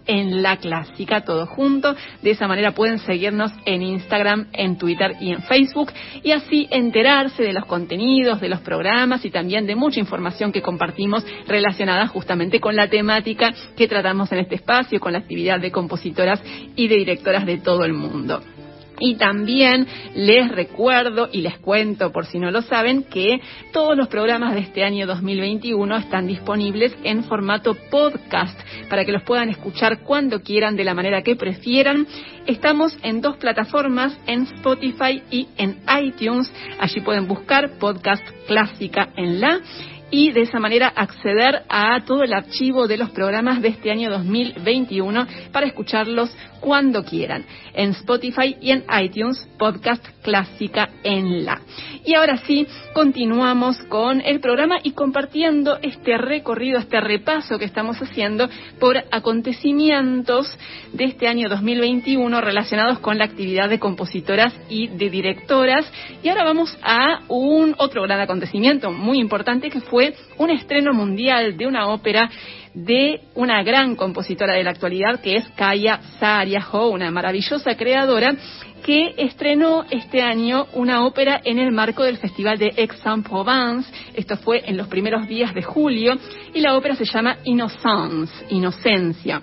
[0.08, 1.96] en la clásica, todo junto.
[2.22, 5.92] De esa manera pueden seguirnos en Instagram, en Twitter y en Facebook
[6.24, 10.62] y así enterarse de los contenidos, de los programas y también de mucha información que
[10.62, 15.72] compartimos relacionada justamente con la temática que tratamos en este espacio, con la actividad de
[15.72, 16.42] compositoras
[16.76, 18.42] y de directoras de todo el mundo.
[19.00, 23.40] Y también les recuerdo y les cuento, por si no lo saben, que
[23.72, 29.24] todos los programas de este año 2021 están disponibles en formato podcast para que los
[29.24, 32.08] puedan escuchar cuando quieran, de la manera que prefieran.
[32.46, 36.52] Estamos en dos plataformas, en Spotify y en iTunes.
[36.80, 39.60] Allí pueden buscar podcast clásica en la
[40.10, 44.10] y de esa manera acceder a todo el archivo de los programas de este año
[44.10, 51.62] 2021 para escucharlos cuando quieran, en Spotify y en iTunes, podcast clásica en la.
[52.04, 58.02] Y ahora sí, continuamos con el programa y compartiendo este recorrido, este repaso que estamos
[58.02, 58.50] haciendo
[58.80, 60.58] por acontecimientos
[60.94, 65.86] de este año 2021 relacionados con la actividad de compositoras y de directoras.
[66.24, 69.97] Y ahora vamos a un otro gran acontecimiento muy importante que fue
[70.38, 72.30] un estreno mundial de una ópera
[72.74, 78.36] de una gran compositora de la actualidad que es Kaya Sariajo, una maravillosa creadora
[78.84, 83.92] que estrenó este año una ópera en el marco del Festival de Aix-en-Provence.
[84.14, 86.14] Esto fue en los primeros días de julio
[86.54, 89.42] y la ópera se llama Innocence, Inocencia.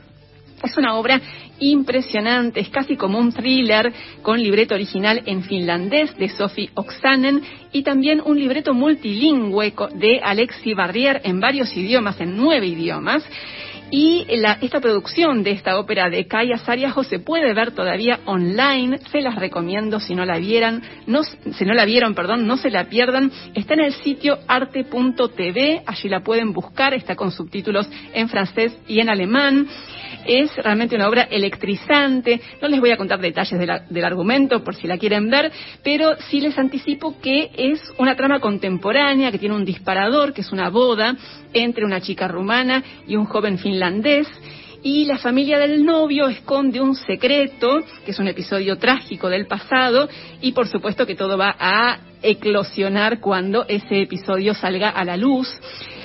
[0.65, 1.21] Es una obra
[1.61, 3.93] impresionante, es casi como un thriller
[4.23, 10.73] con libreto original en finlandés de Sophie Oksanen y también un libreto multilingüe de Alexi
[10.73, 13.23] Barrier en varios idiomas, en nueve idiomas.
[13.91, 14.27] Y
[14.61, 18.99] esta producción de esta ópera de Kaya Sariajo se puede ver todavía online.
[19.13, 22.71] Se las recomiendo si no la vieran, no, si no la vieron, perdón, no se
[22.71, 23.31] la pierdan.
[23.55, 28.99] Está en el sitio arte.tv, allí la pueden buscar, está con subtítulos en francés y
[28.99, 29.69] en alemán.
[30.27, 32.41] Es realmente una obra electrizante.
[32.61, 33.59] No les voy a contar detalles
[33.89, 35.51] del argumento por si la quieren ver,
[35.83, 40.53] pero sí les anticipo que es una trama contemporánea que tiene un disparador, que es
[40.53, 41.17] una boda
[41.53, 44.29] entre una chica rumana y un joven finlandés
[44.85, 50.11] y la familia del novio esconde un secreto, que es un episodio trágico del pasado,
[50.43, 55.49] y por supuesto que todo va a eclosionar cuando ese episodio salga a la luz.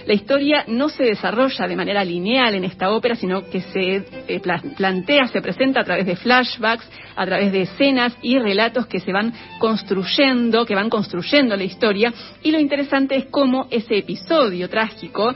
[0.10, 4.42] La historia no se desarrolla de manera lineal en esta ópera, sino que se eh,
[4.76, 9.14] plantea, se presenta a través de flashbacks, a través de escenas y relatos que se
[9.14, 12.12] van construyendo, que van construyendo la historia.
[12.42, 15.32] Y lo interesante es cómo ese episodio trágico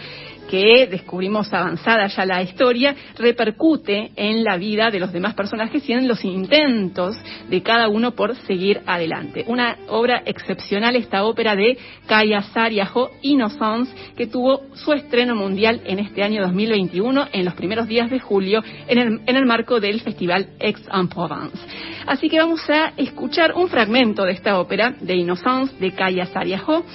[0.54, 5.94] que descubrimos avanzada ya la historia, repercute en la vida de los demás personajes y
[5.94, 7.16] en los intentos
[7.50, 9.46] de cada uno por seguir adelante.
[9.48, 11.76] Una obra excepcional esta ópera de
[12.06, 17.88] Kaya Sariajo, Innocence, que tuvo su estreno mundial en este año 2021, en los primeros
[17.88, 21.58] días de julio, en el, en el marco del Festival Aix-en-Provence.
[22.06, 26.86] Así que vamos a escuchar un fragmento de esta ópera de Innocence de Kaya Sariajo.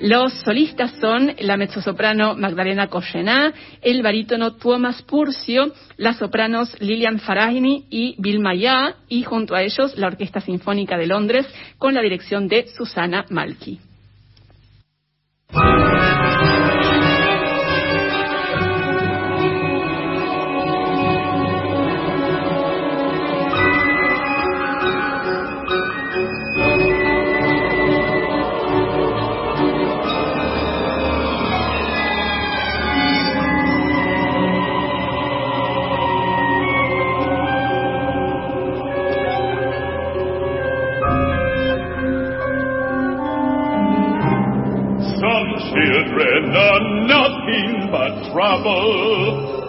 [0.00, 7.84] Los solistas son la mezzosoprano Magdalena Cochená, el barítono Tuomas Purcio, las sopranos Lilian Farahini
[7.90, 11.46] y Bill Maya, y junto a ellos la Orquesta Sinfónica de Londres
[11.76, 13.78] con la dirección de Susana Malki.
[47.90, 49.66] But trouble.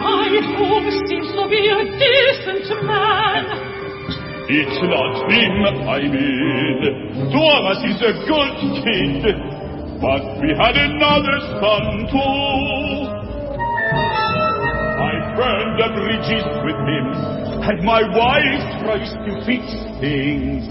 [0.00, 0.28] I
[0.60, 3.44] hope seems to be a decent man.
[4.52, 5.54] It's not him
[5.88, 7.32] I mean.
[7.32, 9.24] Thomas is a good kid,
[10.02, 13.20] but we had another son too.
[15.00, 17.06] I burned the bridges with him,
[17.62, 19.64] and my wife tries to fix
[20.00, 20.66] things.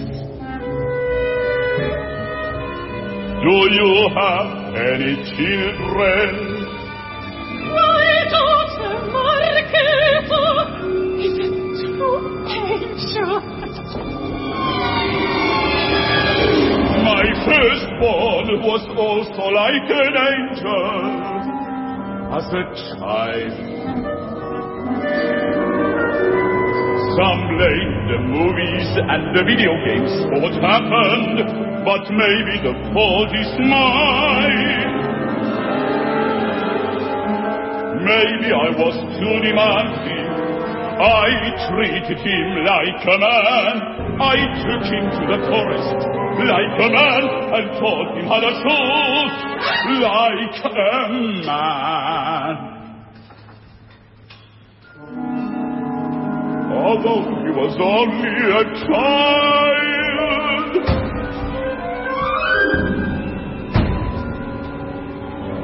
[3.42, 6.30] Do you have any children?
[7.74, 10.46] My daughter Margareta
[11.20, 13.34] is a true angel.
[17.04, 20.90] My firstborn was also like an angel
[22.38, 22.64] as a
[23.00, 23.79] child.
[27.20, 30.08] Some blame the movies and the video games
[30.40, 31.44] what happened
[31.84, 34.88] but maybe the fault is mine.
[38.08, 40.32] Maybe I was too demanding.
[40.96, 41.28] I
[41.68, 43.76] treated him like a man.
[44.24, 46.00] I took him to the forest
[46.48, 49.36] like a man and taught him how to shoot
[50.00, 51.12] like a
[51.44, 52.69] man.
[56.80, 59.80] Although he was only a child.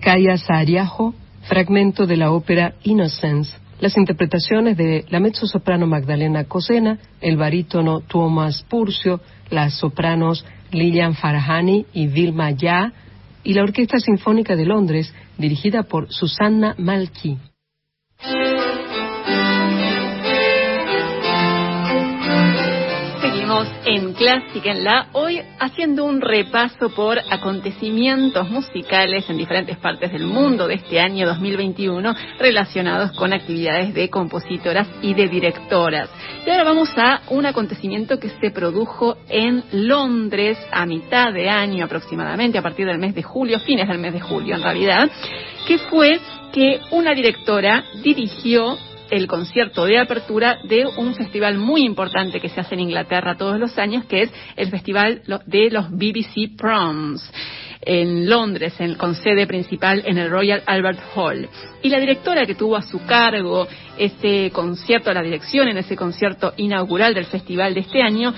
[0.08, 1.14] Kaya Saariaho,
[1.50, 3.58] fragmento de la ópera Innocence.
[3.82, 9.20] Las interpretaciones de la mezzosoprano Magdalena Cosena, el barítono Tuomas Purcio,
[9.50, 12.94] las sopranos Lilian Farahani y Vilma Ya,
[13.44, 17.38] y la Orquesta Sinfónica de Londres, dirigida por Susanna Malki.
[23.86, 30.26] En Clásica en la, hoy haciendo un repaso por acontecimientos musicales en diferentes partes del
[30.26, 36.08] mundo de este año 2021 relacionados con actividades de compositoras y de directoras.
[36.46, 41.86] Y ahora vamos a un acontecimiento que se produjo en Londres a mitad de año
[41.86, 45.10] aproximadamente, a partir del mes de julio, fines del mes de julio en realidad,
[45.68, 46.20] que fue
[46.54, 48.78] que una directora dirigió
[49.10, 53.60] el concierto de apertura de un festival muy importante que se hace en Inglaterra todos
[53.60, 57.32] los años, que es el Festival de los BBC Proms
[57.82, 61.48] en Londres, en, con sede principal en el Royal Albert Hall.
[61.82, 63.68] Y la directora que tuvo a su cargo
[63.98, 68.34] ese concierto, la dirección en ese concierto inaugural del festival de este año,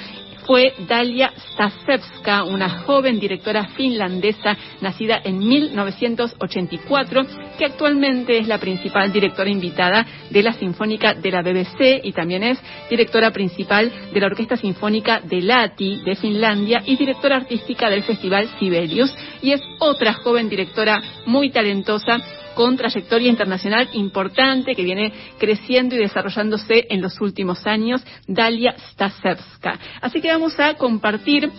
[0.49, 7.21] fue Dalia Stasevska, una joven directora finlandesa nacida en 1984,
[7.59, 12.41] que actualmente es la principal directora invitada de la Sinfónica de la BBC y también
[12.41, 12.59] es
[12.89, 18.49] directora principal de la Orquesta Sinfónica de Lati de Finlandia y directora artística del Festival
[18.57, 19.15] Sibelius.
[19.43, 22.17] Y es otra joven directora muy talentosa
[22.59, 29.79] con trayectoria internacional importante que viene creciendo y desarrollándose en los últimos años, Dalia Stasevska.
[30.01, 31.49] Así que vamos a compartir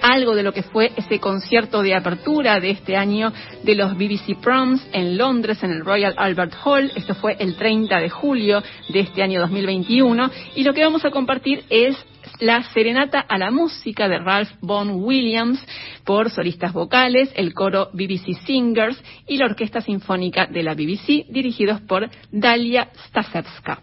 [0.00, 3.32] algo de lo que fue ese concierto de apertura de este año
[3.64, 6.92] de los BBC Proms en Londres, en el Royal Albert Hall.
[6.94, 10.30] Esto fue el 30 de julio de este año 2021.
[10.54, 11.96] Y lo que vamos a compartir es
[12.40, 15.64] la Serenata a la Música de Ralph Vaughan Williams
[16.04, 21.80] por solistas vocales, el coro BBC Singers y la Orquesta Sinfónica de la BBC, dirigidos
[21.82, 23.82] por Dalia Stasevska.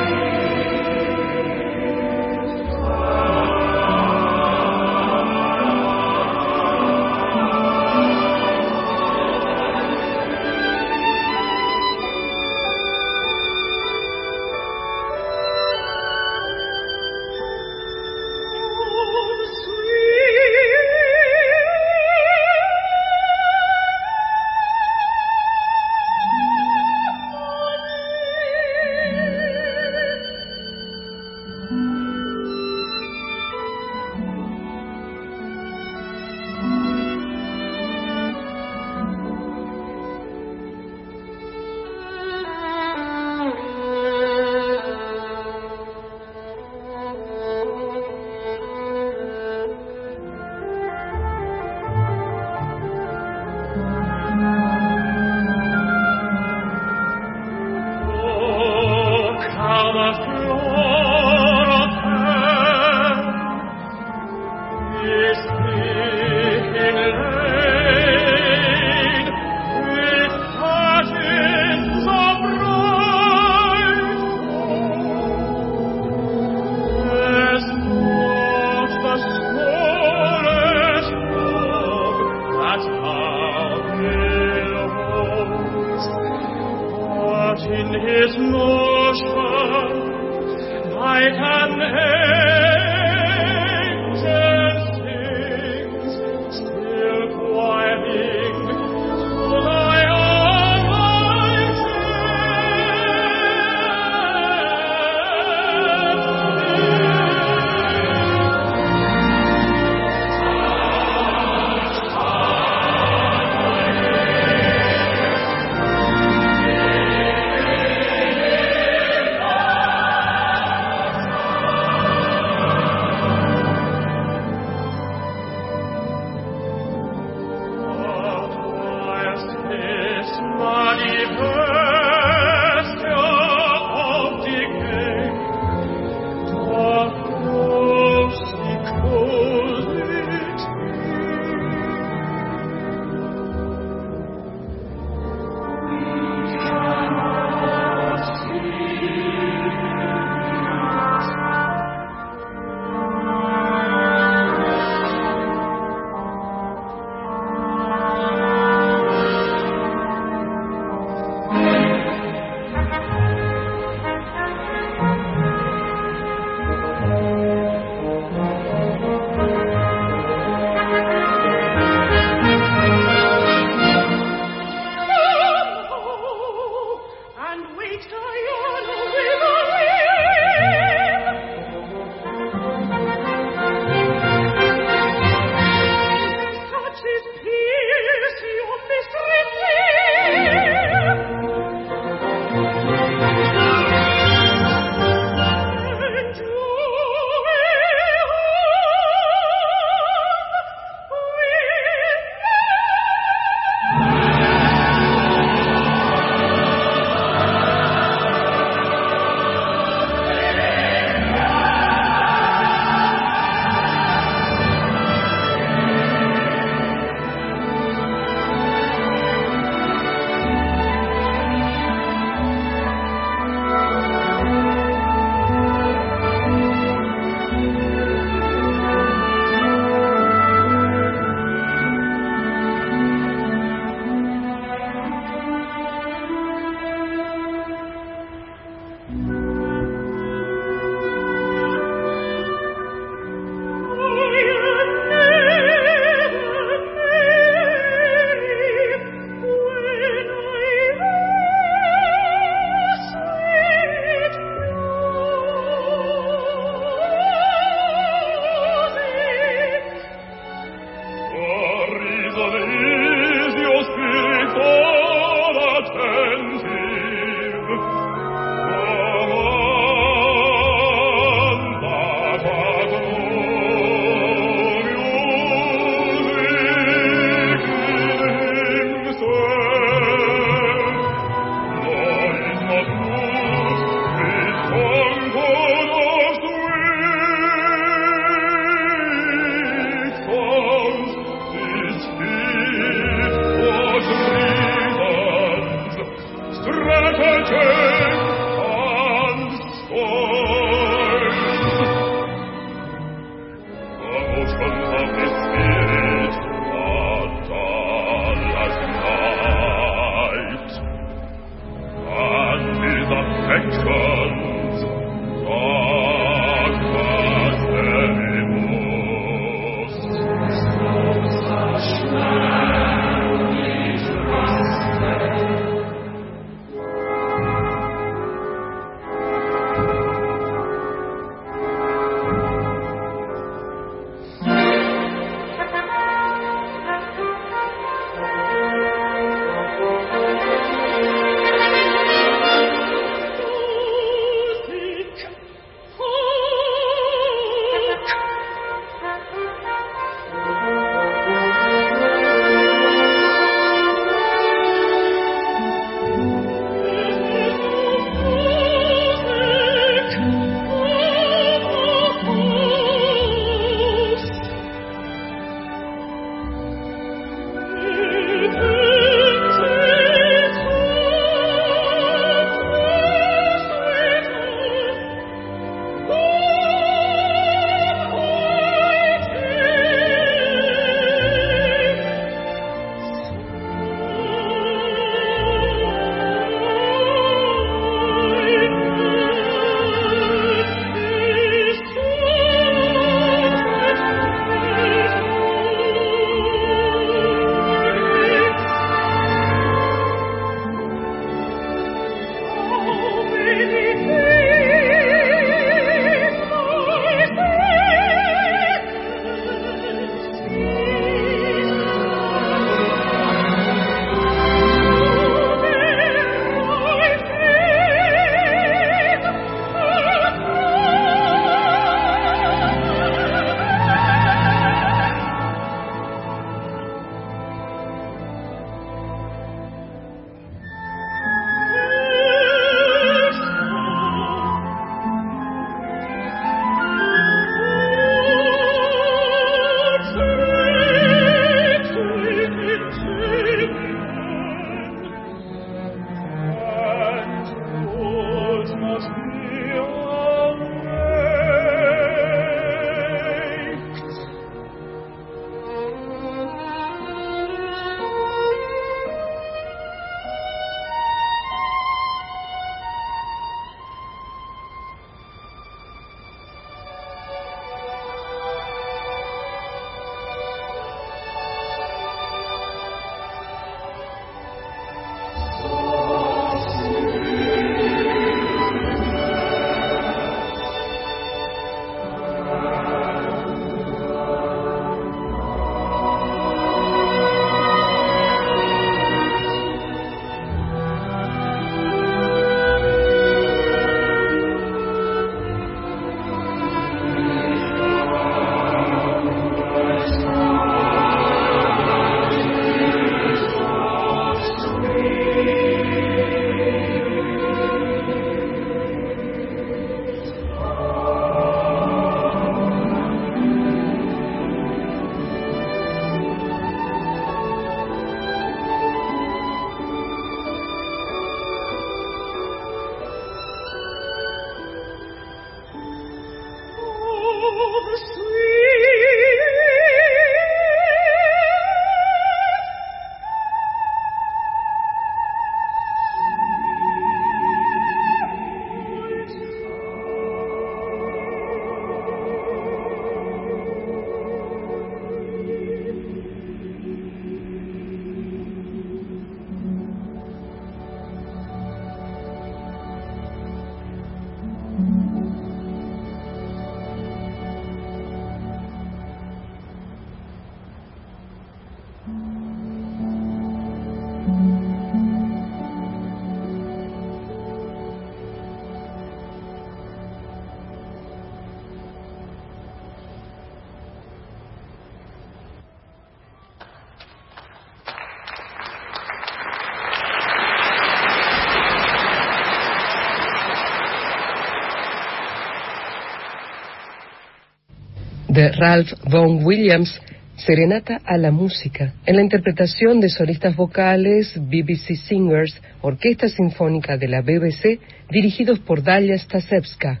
[588.50, 590.00] Ralph Vaughan Williams,
[590.36, 597.06] Serenata a la música, en la interpretación de solistas vocales, BBC Singers, Orquesta Sinfónica de
[597.08, 597.78] la BBC,
[598.10, 600.00] dirigidos por Dalia Stasevska.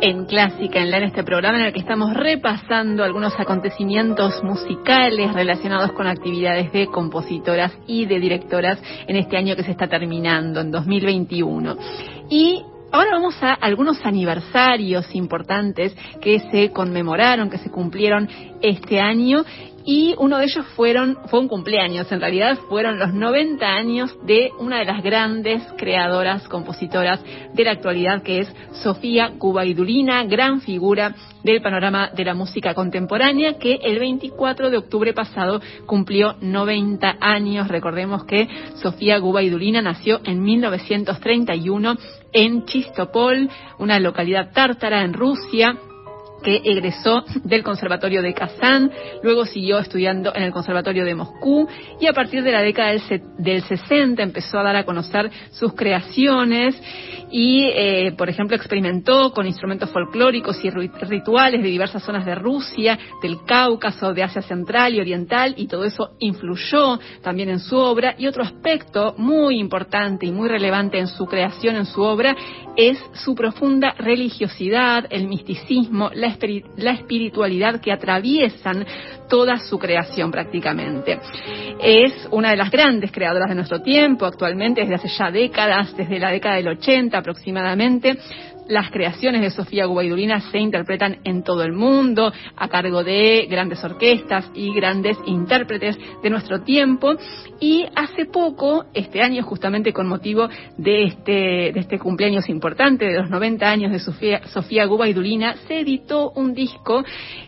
[0.00, 5.32] En Clásica en la en este programa en el que estamos repasando algunos acontecimientos musicales
[5.32, 10.62] relacionados con actividades de compositoras y de directoras en este año que se está terminando,
[10.62, 11.76] en 2021.
[12.28, 18.28] Y Ahora vamos a algunos aniversarios importantes que se conmemoraron, que se cumplieron
[18.60, 19.46] este año
[19.86, 24.50] y uno de ellos fueron, fue un cumpleaños, en realidad fueron los 90 años de
[24.58, 27.20] una de las grandes creadoras, compositoras
[27.54, 33.58] de la actualidad, que es Sofía Cubaidulina, gran figura del panorama de la música contemporánea,
[33.58, 37.68] que el 24 de octubre pasado cumplió 90 años.
[37.68, 41.96] Recordemos que Sofía Gubaidulina nació en 1931
[42.32, 43.48] en Chistopol,
[43.78, 45.76] una localidad tártara en Rusia
[46.42, 48.90] que egresó del Conservatorio de Kazán,
[49.22, 51.68] luego siguió estudiando en el Conservatorio de Moscú
[52.00, 52.92] y a partir de la década
[53.38, 56.80] del, 60 empezó a dar a conocer sus creaciones
[57.30, 62.98] y, eh, por ejemplo, experimentó con instrumentos folclóricos y rituales de diversas zonas de Rusia,
[63.22, 68.14] del Cáucaso, de Asia Central y Oriental y todo eso influyó también en su obra.
[68.18, 72.36] Y otro aspecto muy importante y muy relevante en su creación, en su obra,
[72.76, 76.28] es su profunda religiosidad, el misticismo, la
[76.76, 78.84] la espiritualidad que atraviesan
[79.28, 81.18] toda su creación prácticamente.
[81.80, 86.18] Es una de las grandes creadoras de nuestro tiempo, actualmente desde hace ya décadas, desde
[86.18, 88.18] la década del 80 aproximadamente,
[88.68, 93.82] las creaciones de Sofía Gubaidulina se interpretan en todo el mundo a cargo de grandes
[93.84, 97.14] orquestas y grandes intérpretes de nuestro tiempo.
[97.60, 103.18] Y hace poco, este año justamente con motivo de este, de este cumpleaños importante de
[103.18, 107.04] los 90 años de Sofía, Sofía Gubaidulina, se editó un disco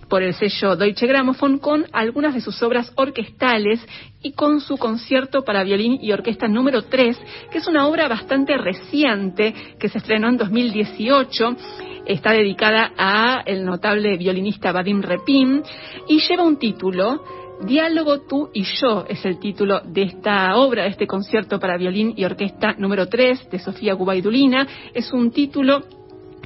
[0.08, 3.80] por el sello Deutsche Grammophon con algunas de sus obras orquestales
[4.22, 7.18] y con su concierto para violín y orquesta número 3,
[7.50, 11.56] que es una obra bastante reciente que se estrenó en 2018
[12.06, 15.62] está dedicada a el notable violinista Vadim Repin
[16.06, 17.22] y lleva un título
[17.62, 22.12] Diálogo tú y yo es el título de esta obra, de este concierto para violín
[22.16, 24.66] y orquesta número 3 de Sofía Gubaidulina.
[24.92, 25.84] Es un título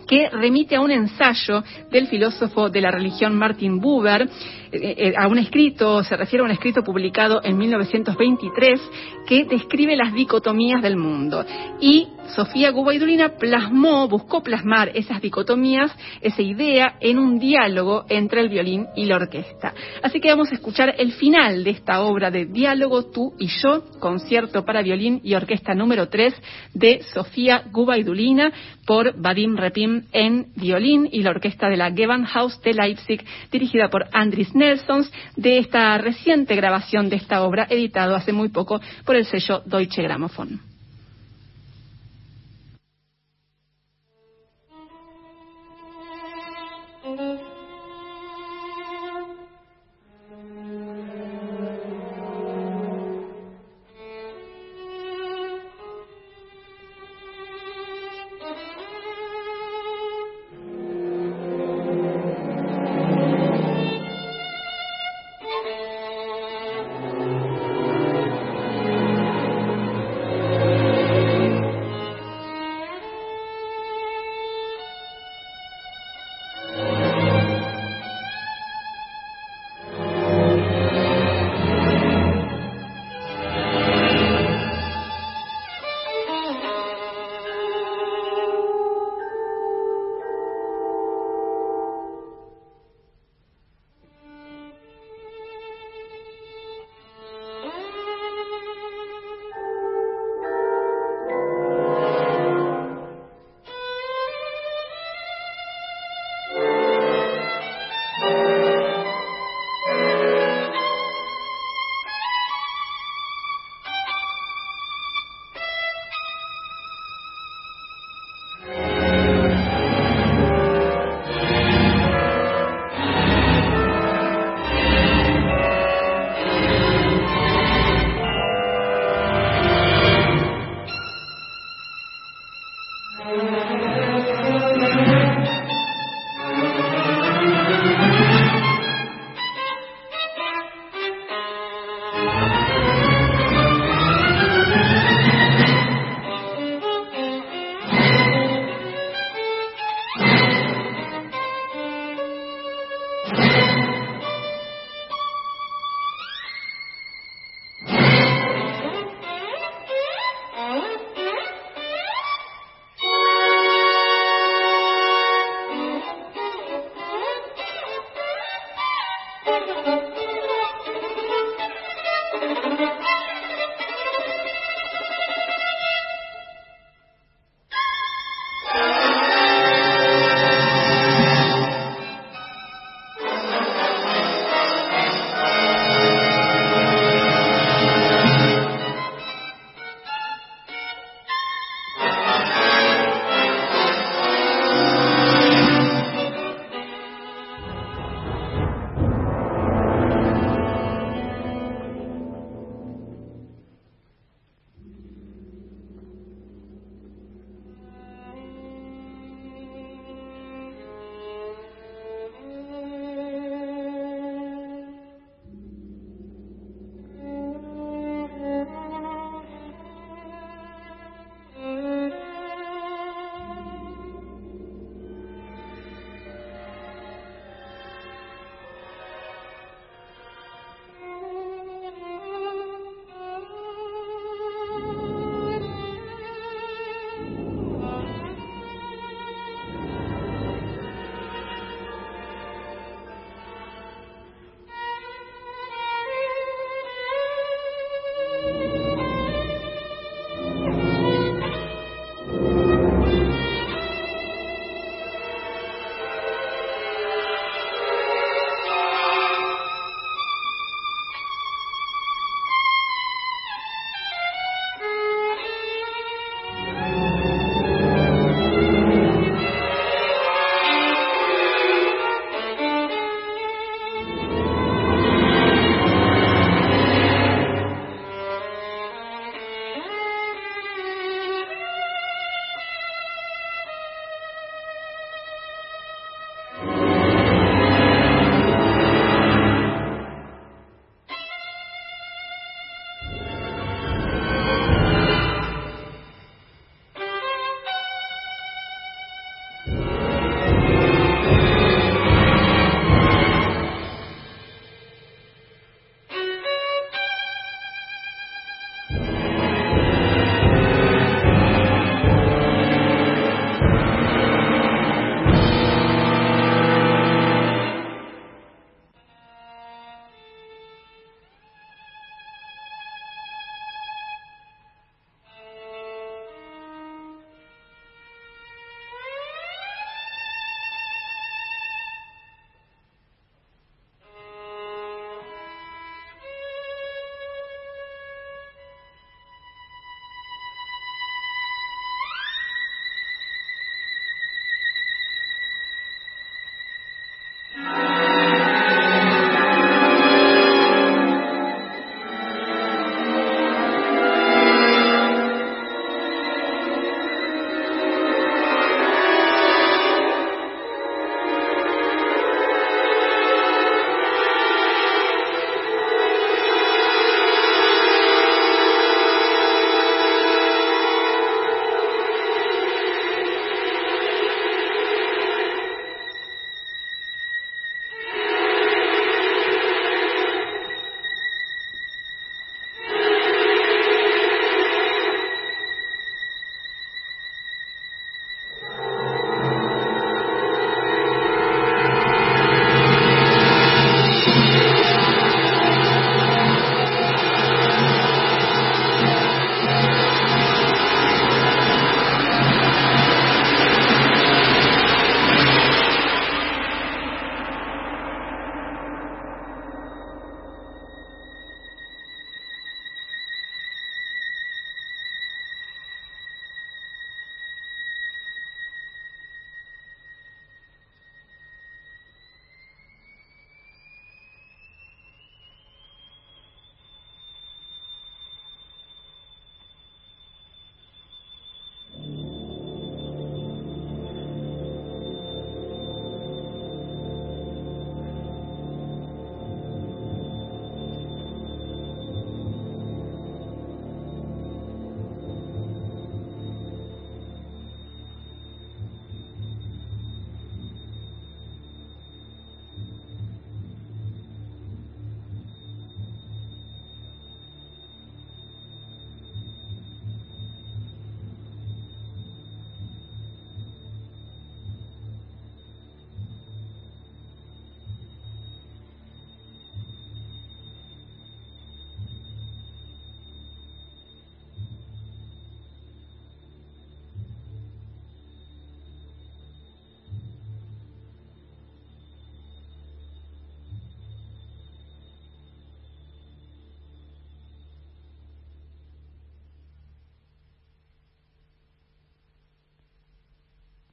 [0.09, 4.29] que remite a un ensayo del filósofo de la religión Martin Buber,
[4.73, 8.81] eh, eh, a un escrito, se refiere a un escrito publicado en 1923
[9.27, 11.45] que describe las dicotomías del mundo.
[11.81, 18.49] Y Sofía Gubaidulina plasmó, buscó plasmar esas dicotomías, esa idea, en un diálogo entre el
[18.49, 19.73] violín y la orquesta.
[20.03, 23.85] Así que vamos a escuchar el final de esta obra de Diálogo tú y yo,
[23.99, 26.35] concierto para violín y orquesta número 3
[26.75, 28.53] de Sofía Gubaidulina
[28.89, 34.07] por Vadim Repim en violín y la orquesta de la Gewandhaus de Leipzig, dirigida por
[34.15, 39.27] Andris Nelsons, de esta reciente grabación de esta obra, editado hace muy poco por el
[39.27, 40.59] sello Deutsche Grammophon.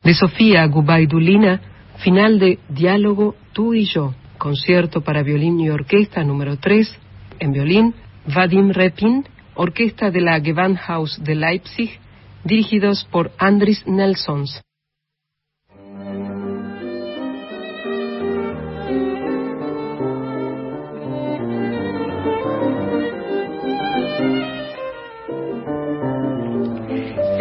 [0.06, 1.60] De Sofía Gubaidulina,
[1.98, 6.95] final de Diálogo Tú y Yo, concierto para violín y orquesta número 3,
[7.40, 7.95] en violín,
[8.27, 9.26] Vadim Repin,
[9.56, 11.99] orquesta de la Gewandhaus de Leipzig,
[12.44, 14.61] dirigidos por Andris Nelsons.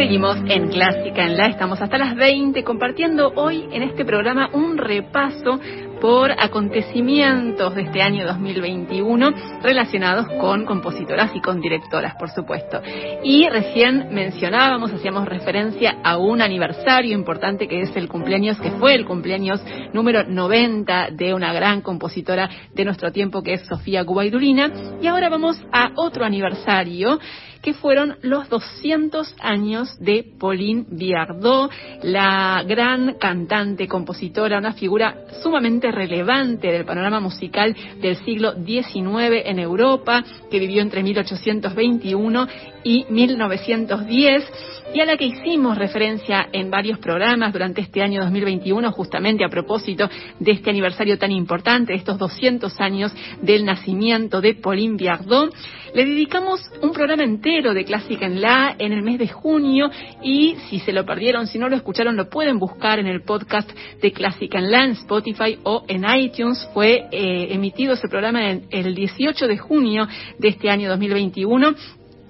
[0.05, 4.76] Seguimos en Clásica en la, estamos hasta las 20 compartiendo hoy en este programa un
[4.76, 5.59] repaso
[5.98, 9.32] por acontecimientos de este año 2021
[9.62, 12.82] relacionados con compositoras y con directoras, por supuesto.
[13.22, 18.94] Y recién mencionábamos, hacíamos referencia a un aniversario importante que es el cumpleaños, que fue
[18.94, 19.64] el cumpleaños
[19.94, 24.70] número 90 de una gran compositora de nuestro tiempo que es Sofía Gubaidulina.
[25.01, 27.18] Y ahora vamos a otro aniversario
[27.65, 31.70] que fueron los 200 años de Pauline Viardot,
[32.03, 39.59] la gran cantante, compositora, una figura sumamente relevante del panorama musical del siglo XIX en
[39.61, 42.49] Europa, que vivió entre 1821
[42.85, 44.45] y 1910
[44.93, 49.49] y a la que hicimos referencia en varios programas durante este año 2021, justamente a
[49.49, 50.09] propósito
[50.39, 53.11] de este aniversario tan importante, estos 200 años
[53.41, 55.55] del nacimiento de Pauline Viardot.
[55.95, 59.89] Le dedicamos un programa entero de Clásica en La en el mes de junio
[60.20, 63.70] y si se lo perdieron, si no lo escucharon, lo pueden buscar en el podcast
[64.02, 66.68] de Clásica en La en Spotify o en iTunes.
[66.74, 71.76] Fue eh, emitido ese programa en, el 18 de junio de este año 2021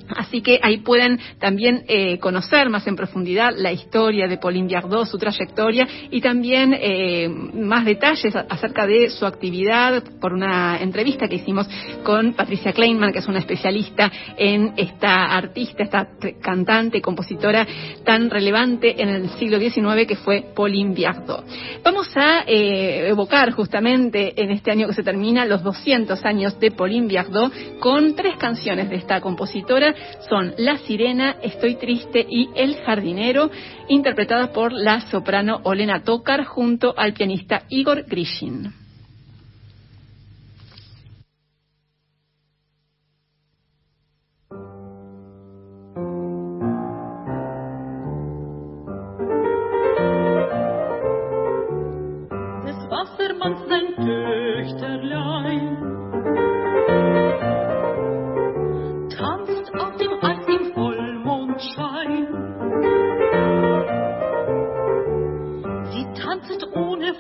[0.08, 5.06] Así que ahí pueden también eh, conocer más en profundidad la historia de Pauline Viardot,
[5.06, 11.36] su trayectoria y también eh, más detalles acerca de su actividad por una entrevista que
[11.36, 11.66] hicimos
[12.02, 16.08] con Patricia Kleinman, que es una especialista en esta artista, esta
[16.40, 17.66] cantante, compositora
[18.04, 21.44] tan relevante en el siglo XIX que fue Pauline Viardot.
[21.82, 26.70] Vamos a eh, evocar justamente en este año que se termina los 200 años de
[26.70, 29.93] Pauline Viardot con tres canciones de esta compositora
[30.28, 33.50] son La Sirena, Estoy Triste y El Jardinero,
[33.88, 38.72] interpretadas por la soprano Olena Tokar junto al pianista Igor Grishin.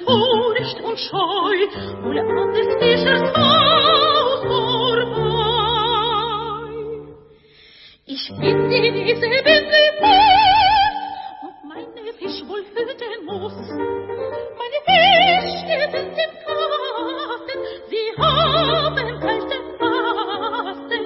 [0.04, 1.58] Furcht und Scheu,
[2.02, 5.64] wohl an ist Fischers Bauch vorbei.
[8.06, 10.96] Ich bin in dieselben Gebiet
[11.42, 13.56] und meine Fisch wohl hüten muss.
[14.60, 17.58] Meine Fisch sind im Kasten,
[17.88, 21.04] sie haben kalten Fasten.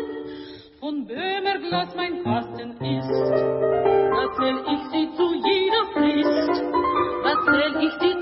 [0.80, 3.32] Von Böhmerglas mein Kasten ist,
[4.24, 6.62] erzähl ich sie zu jeder Frist,
[7.24, 8.17] erzähl ich die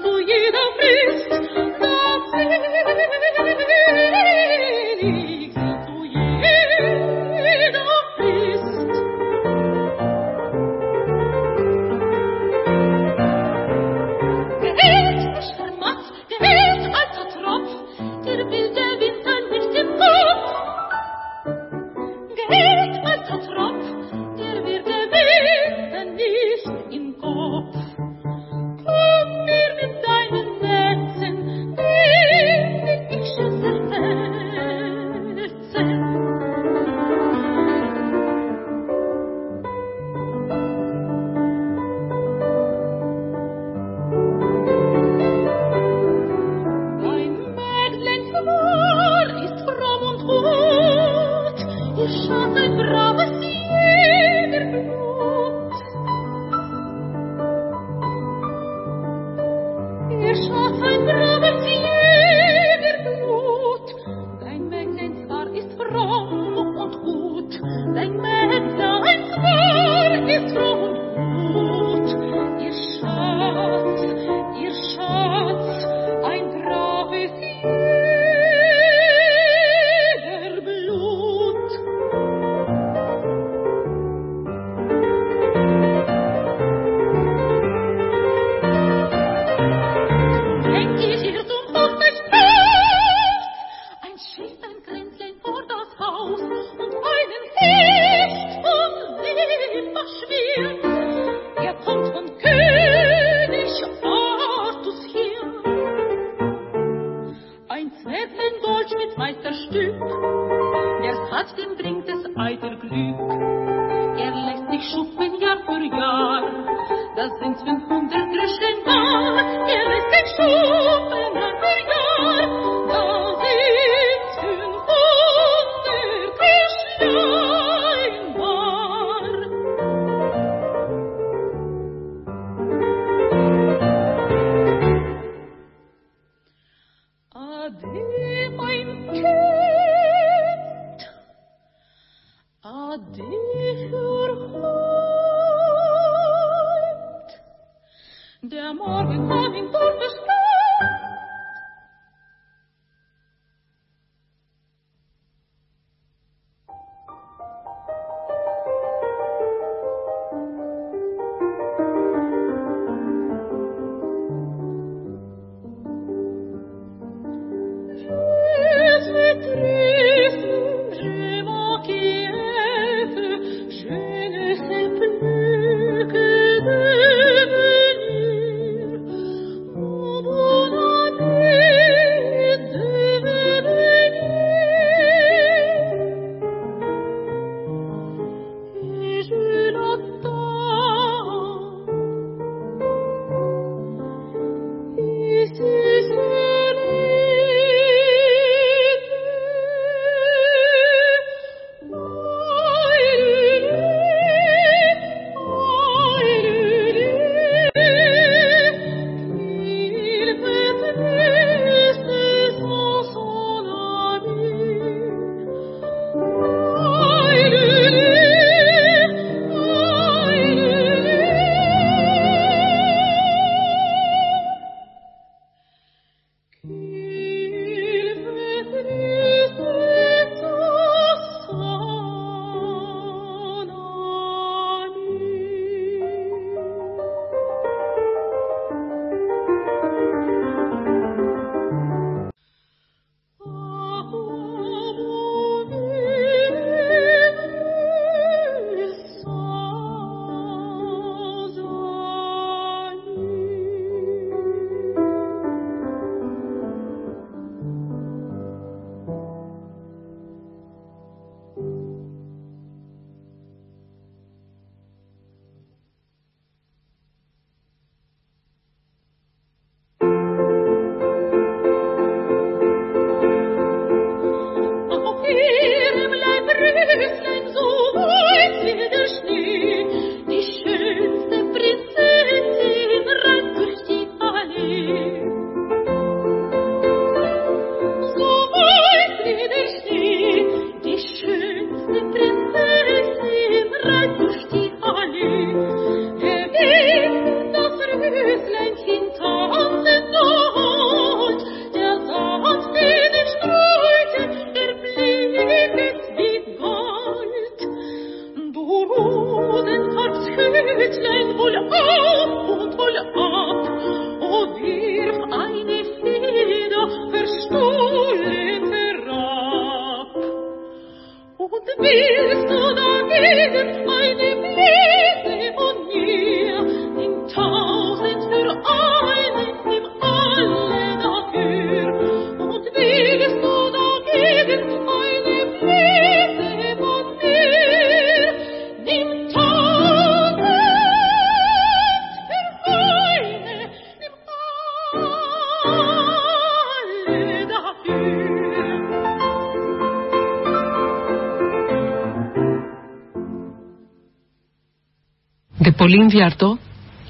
[355.66, 356.60] De Pauline Viardot,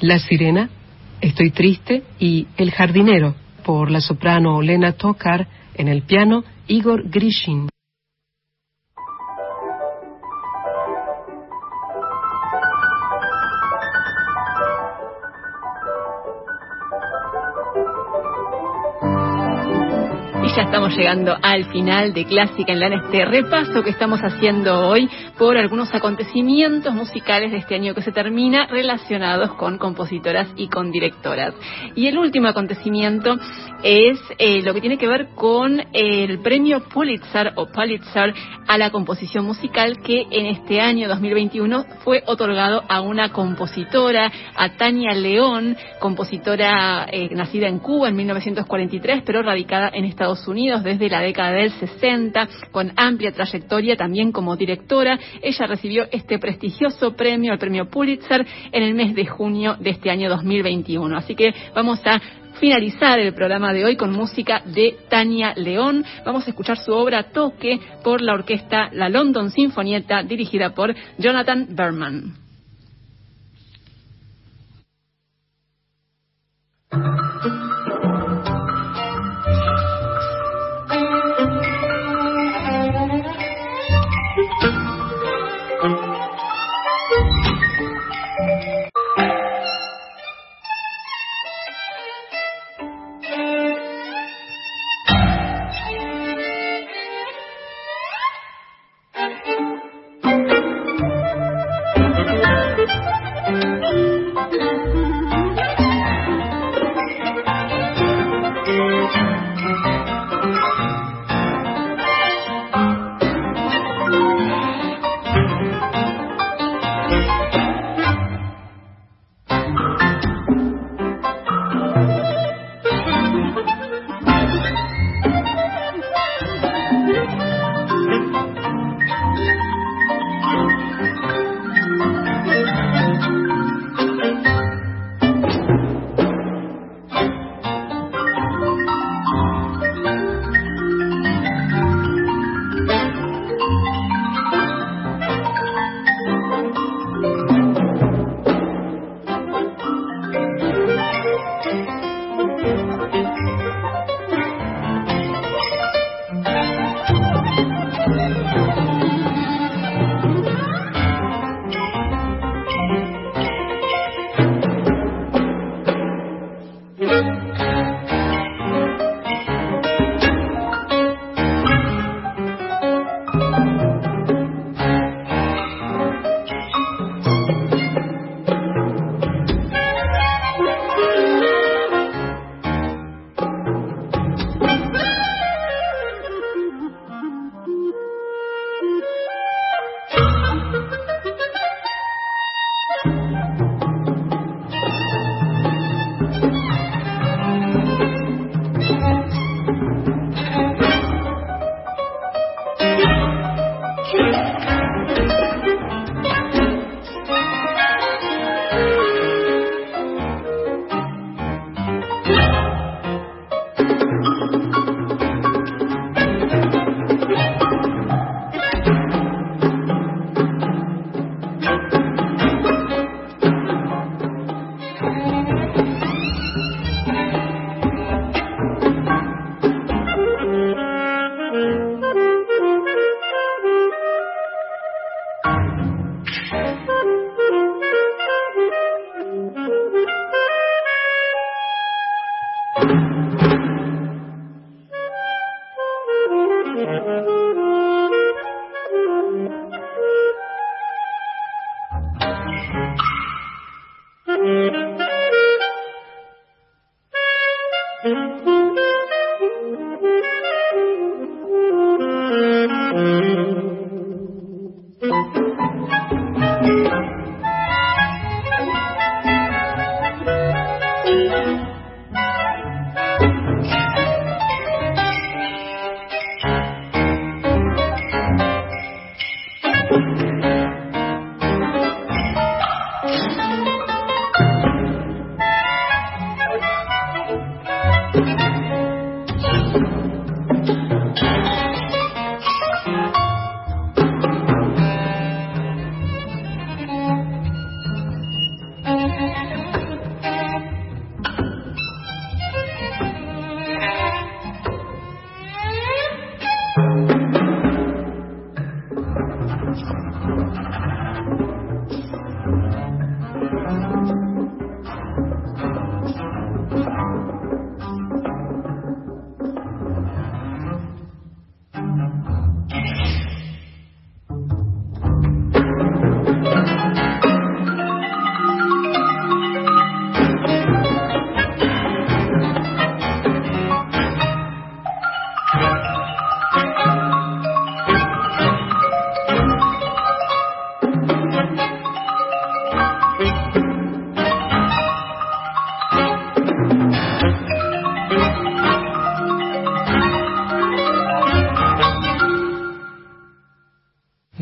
[0.01, 0.71] La Sirena,
[1.21, 7.69] Estoy Triste y El Jardinero, por la soprano Lena Tokar, en el piano Igor Grishin.
[20.97, 25.95] Llegando al final de Clásica en la este repaso que estamos haciendo hoy por algunos
[25.95, 31.55] acontecimientos musicales de este año que se termina relacionados con compositoras y con directoras.
[31.95, 33.37] Y el último acontecimiento
[33.83, 38.33] es eh, lo que tiene que ver con el premio Pulitzer o Pulitzer
[38.67, 44.71] a la composición musical que en este año 2021 fue otorgado a una compositora, a
[44.77, 51.11] Tania León, compositora eh, nacida en Cuba en 1943 pero radicada en Estados Unidos desde
[51.11, 55.19] la década del 60, con amplia trayectoria también como directora.
[55.43, 60.11] Ella recibió este prestigioso premio, el premio Pulitzer, en el mes de junio de este
[60.11, 61.17] año 2021.
[61.17, 62.21] Así que vamos a
[62.61, 66.05] finalizar el programa de hoy con música de Tania León.
[66.25, 71.67] Vamos a escuchar su obra Toque por la orquesta La London Sinfonieta, dirigida por Jonathan
[71.71, 72.35] Berman.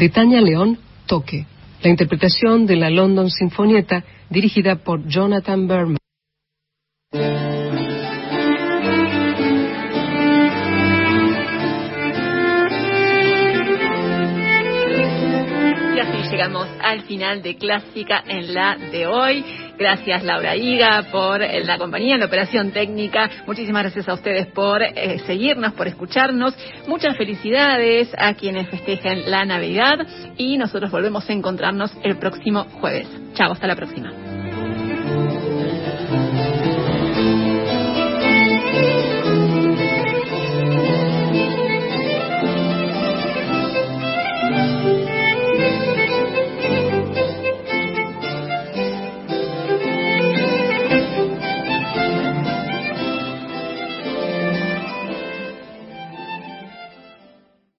[0.08, 1.46] Tania León, Toque,
[1.82, 5.98] la interpretación de la London Sinfonieta dirigida por Jonathan Berman.
[15.94, 19.63] Y así llegamos al final de Clásica en la de hoy.
[19.78, 23.30] Gracias Laura Higa por la compañía en la operación técnica.
[23.46, 26.54] Muchísimas gracias a ustedes por eh, seguirnos, por escucharnos.
[26.86, 30.06] Muchas felicidades a quienes festejan la Navidad
[30.36, 33.08] y nosotros volvemos a encontrarnos el próximo jueves.
[33.34, 34.23] Chao, hasta la próxima.